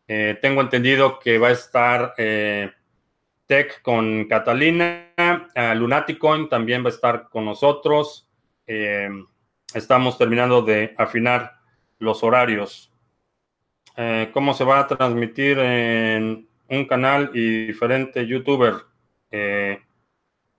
Eh, 0.07 0.39
tengo 0.41 0.61
entendido 0.61 1.19
que 1.19 1.39
va 1.39 1.49
a 1.49 1.53
estar 1.53 2.15
eh, 2.19 2.73
Tech 3.47 3.81
con 3.83 4.27
Catalina. 4.27 5.13
Lunaticoin 5.75 6.49
también 6.49 6.83
va 6.83 6.89
a 6.89 6.93
estar 6.93 7.29
con 7.31 7.45
nosotros. 7.45 8.29
estamos 9.75 10.19
terminando 10.19 10.61
de 10.61 10.95
afinar 10.99 11.55
los 11.99 12.23
horarios. 12.23 12.93
Eh, 14.01 14.31
cómo 14.33 14.55
se 14.55 14.63
va 14.63 14.79
a 14.79 14.87
transmitir 14.87 15.59
en 15.59 16.49
un 16.69 16.85
canal 16.85 17.33
y 17.35 17.67
diferente 17.67 18.25
youtuber. 18.25 18.75
Eh, 19.29 19.83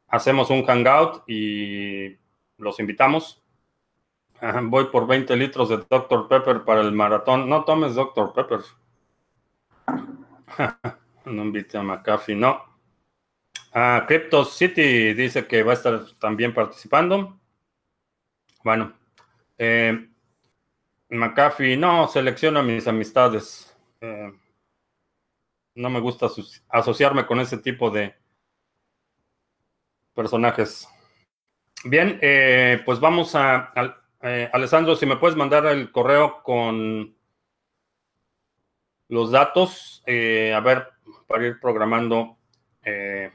hacemos 0.09 0.49
un 0.49 0.65
hangout 0.65 1.23
y 1.25 2.17
los 2.57 2.81
invitamos. 2.81 3.41
voy 4.63 4.87
por 4.87 5.07
20 5.07 5.37
litros 5.37 5.69
de 5.69 5.77
Dr. 5.89 6.27
Pepper 6.27 6.65
para 6.65 6.81
el 6.81 6.91
maratón. 6.91 7.47
No 7.47 7.63
tomes 7.63 7.95
Dr. 7.95 8.33
Pepper. 8.33 8.59
no 11.23 11.43
invite 11.43 11.77
a 11.77 11.81
McAfee, 11.81 12.35
no. 12.35 12.61
Ah, 13.71 14.03
Crypto 14.05 14.43
City 14.43 15.13
dice 15.13 15.47
que 15.47 15.63
va 15.63 15.71
a 15.71 15.75
estar 15.75 16.01
también 16.19 16.53
participando. 16.53 17.39
Bueno, 18.65 18.91
eh, 19.57 20.08
McAfee, 21.09 21.75
no, 21.75 22.07
selecciono 22.07 22.59
a 22.59 22.63
mis 22.63 22.87
amistades. 22.87 23.75
Eh, 24.01 24.31
no 25.75 25.89
me 25.89 25.99
gusta 25.99 26.27
asociarme 26.69 27.25
con 27.25 27.39
ese 27.39 27.57
tipo 27.57 27.89
de 27.89 28.15
personajes. 30.13 30.87
Bien, 31.83 32.19
eh, 32.21 32.81
pues 32.85 32.99
vamos 32.99 33.33
a, 33.35 33.73
eh, 34.21 34.49
Alessandro, 34.53 34.95
si 34.95 35.05
me 35.05 35.17
puedes 35.17 35.37
mandar 35.37 35.65
el 35.65 35.91
correo 35.91 36.43
con 36.43 37.15
los 39.07 39.31
datos, 39.31 40.03
a 40.05 40.59
ver, 40.59 40.89
para 41.27 41.47
ir 41.47 41.59
programando, 41.59 42.37
ir 42.85 43.31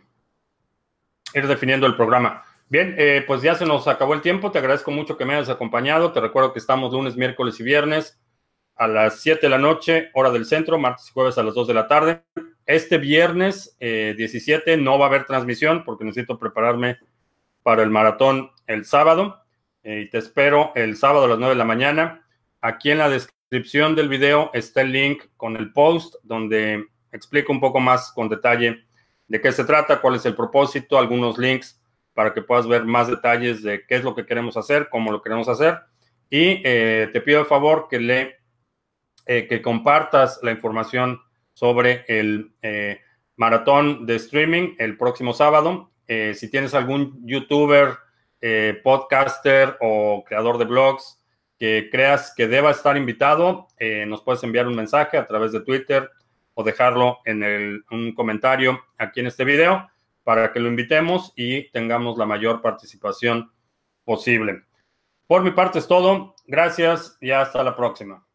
definiendo 1.47 1.87
el 1.87 1.97
programa. 1.97 2.45
Bien, 2.75 2.97
eh, 2.99 3.23
pues 3.25 3.41
ya 3.41 3.55
se 3.55 3.65
nos 3.65 3.87
acabó 3.87 4.15
el 4.15 4.21
tiempo. 4.21 4.51
Te 4.51 4.59
agradezco 4.59 4.91
mucho 4.91 5.17
que 5.17 5.25
me 5.25 5.37
hayas 5.37 5.49
acompañado. 5.49 6.11
Te 6.11 6.19
recuerdo 6.19 6.53
que 6.53 6.59
estamos 6.59 6.93
lunes, 6.93 7.15
miércoles 7.15 7.61
y 7.61 7.63
viernes 7.63 8.21
a 8.75 8.89
las 8.89 9.21
7 9.21 9.43
de 9.43 9.49
la 9.49 9.59
noche, 9.59 10.11
hora 10.13 10.33
del 10.33 10.45
centro, 10.45 10.77
martes 10.77 11.07
y 11.09 11.13
jueves 11.13 11.39
a 11.39 11.45
las 11.45 11.55
2 11.55 11.69
de 11.69 11.75
la 11.75 11.87
tarde. 11.87 12.25
Este 12.67 12.99
viernes 12.99 13.77
17 13.79 14.73
eh, 14.73 14.77
no 14.77 14.99
va 14.99 15.05
a 15.05 15.09
haber 15.09 15.25
transmisión 15.25 15.85
porque 15.85 16.05
necesito 16.05 16.37
prepararme 16.37 16.99
para 17.63 17.85
el 17.85 17.91
maratón 17.91 18.51
el 18.67 18.85
sábado. 18.85 19.45
Eh, 19.85 20.07
y 20.07 20.11
te 20.11 20.19
espero 20.19 20.73
el 20.75 20.97
sábado 20.97 21.27
a 21.27 21.29
las 21.29 21.39
9 21.39 21.55
de 21.55 21.59
la 21.59 21.65
mañana. 21.65 22.27
Aquí 22.61 22.91
en 22.91 22.99
la 22.99 23.09
descripción 23.09 23.95
del 23.95 24.09
video 24.09 24.51
está 24.53 24.81
el 24.81 24.91
link 24.91 25.23
con 25.37 25.57
el 25.57 25.73
post 25.73 26.17
donde 26.25 26.85
explico 27.13 27.53
un 27.53 27.61
poco 27.61 27.79
más 27.79 28.11
con 28.11 28.29
detalle 28.29 28.85
de 29.29 29.41
qué 29.41 29.53
se 29.53 29.63
trata, 29.63 30.01
cuál 30.01 30.17
es 30.17 30.27
el 30.27 30.35
propósito, 30.35 30.99
algunos 30.99 31.39
links 31.39 31.81
para 32.15 32.33
que 32.33 32.43
puedas 32.43 32.67
ver 32.67 32.85
más 32.85 33.09
detalles 33.09 33.63
de 33.63 33.85
qué 33.87 33.97
es 33.97 34.05
lo 34.05 34.15
que 34.15 34.25
queremos 34.25 34.57
hacer, 34.57 34.89
cómo 34.89 35.13
lo 35.13 35.21
queremos 35.21 35.49
hacer. 35.49 35.81
Y 36.31 36.63
eh, 36.65 37.11
te 37.13 37.21
pido 37.21 37.41
de 37.41 37.45
favor 37.45 37.89
que 37.91 38.01
le 38.01 38.37
eh, 39.27 39.47
que 39.49 39.61
compartas 39.61 40.41
la 40.43 40.53
información 40.53 41.21
sobre 41.53 42.05
el 42.09 42.53
eh, 42.63 43.01
maratón 43.37 44.07
de 44.07 44.17
streaming 44.17 44.75
el 44.79 44.97
próximo 44.97 45.33
sábado. 45.33 45.91
si 46.07 46.51
tienes 46.51 46.75
algún 46.75 47.27
youtuber, 47.27 47.97
podcaster 48.83 49.77
o 49.81 50.23
creador 50.27 50.59
de 50.59 50.67
blogs 50.67 51.19
que 51.59 51.89
creas 51.91 52.35
que 52.37 52.47
deba 52.47 52.71
estar 52.71 52.97
invitado, 52.97 53.69
nos 54.07 54.21
puedes 54.21 54.43
enviar 54.45 54.67
un 54.67 54.77
mensaje 54.77 55.17
a 55.17 55.27
través 55.27 55.53
de 55.53 55.61
Twitter 55.61 56.11
o 56.53 56.63
dejarlo 56.63 57.21
en 57.25 57.43
el, 57.43 57.85
un 57.91 58.15
comentario 58.15 58.85
aquí 58.99 59.21
en 59.21 59.29
este 59.29 59.45
video 59.45 59.89
para 60.25 60.53
que 60.53 60.61
lo 60.61 60.69
invitemos 60.69 61.33
y 61.37 61.71
tengamos 61.71 62.19
la 62.19 62.27
mayor 62.27 62.61
participación 62.63 63.53
posible. 64.05 64.65
Por 65.27 65.43
mi 65.43 65.53
parte 65.53 65.79
es 65.79 65.87
todo. 65.87 66.35
Gracias 66.47 67.17
y 67.21 67.31
hasta 67.31 67.63
la 67.63 67.77
próxima. 67.77 68.27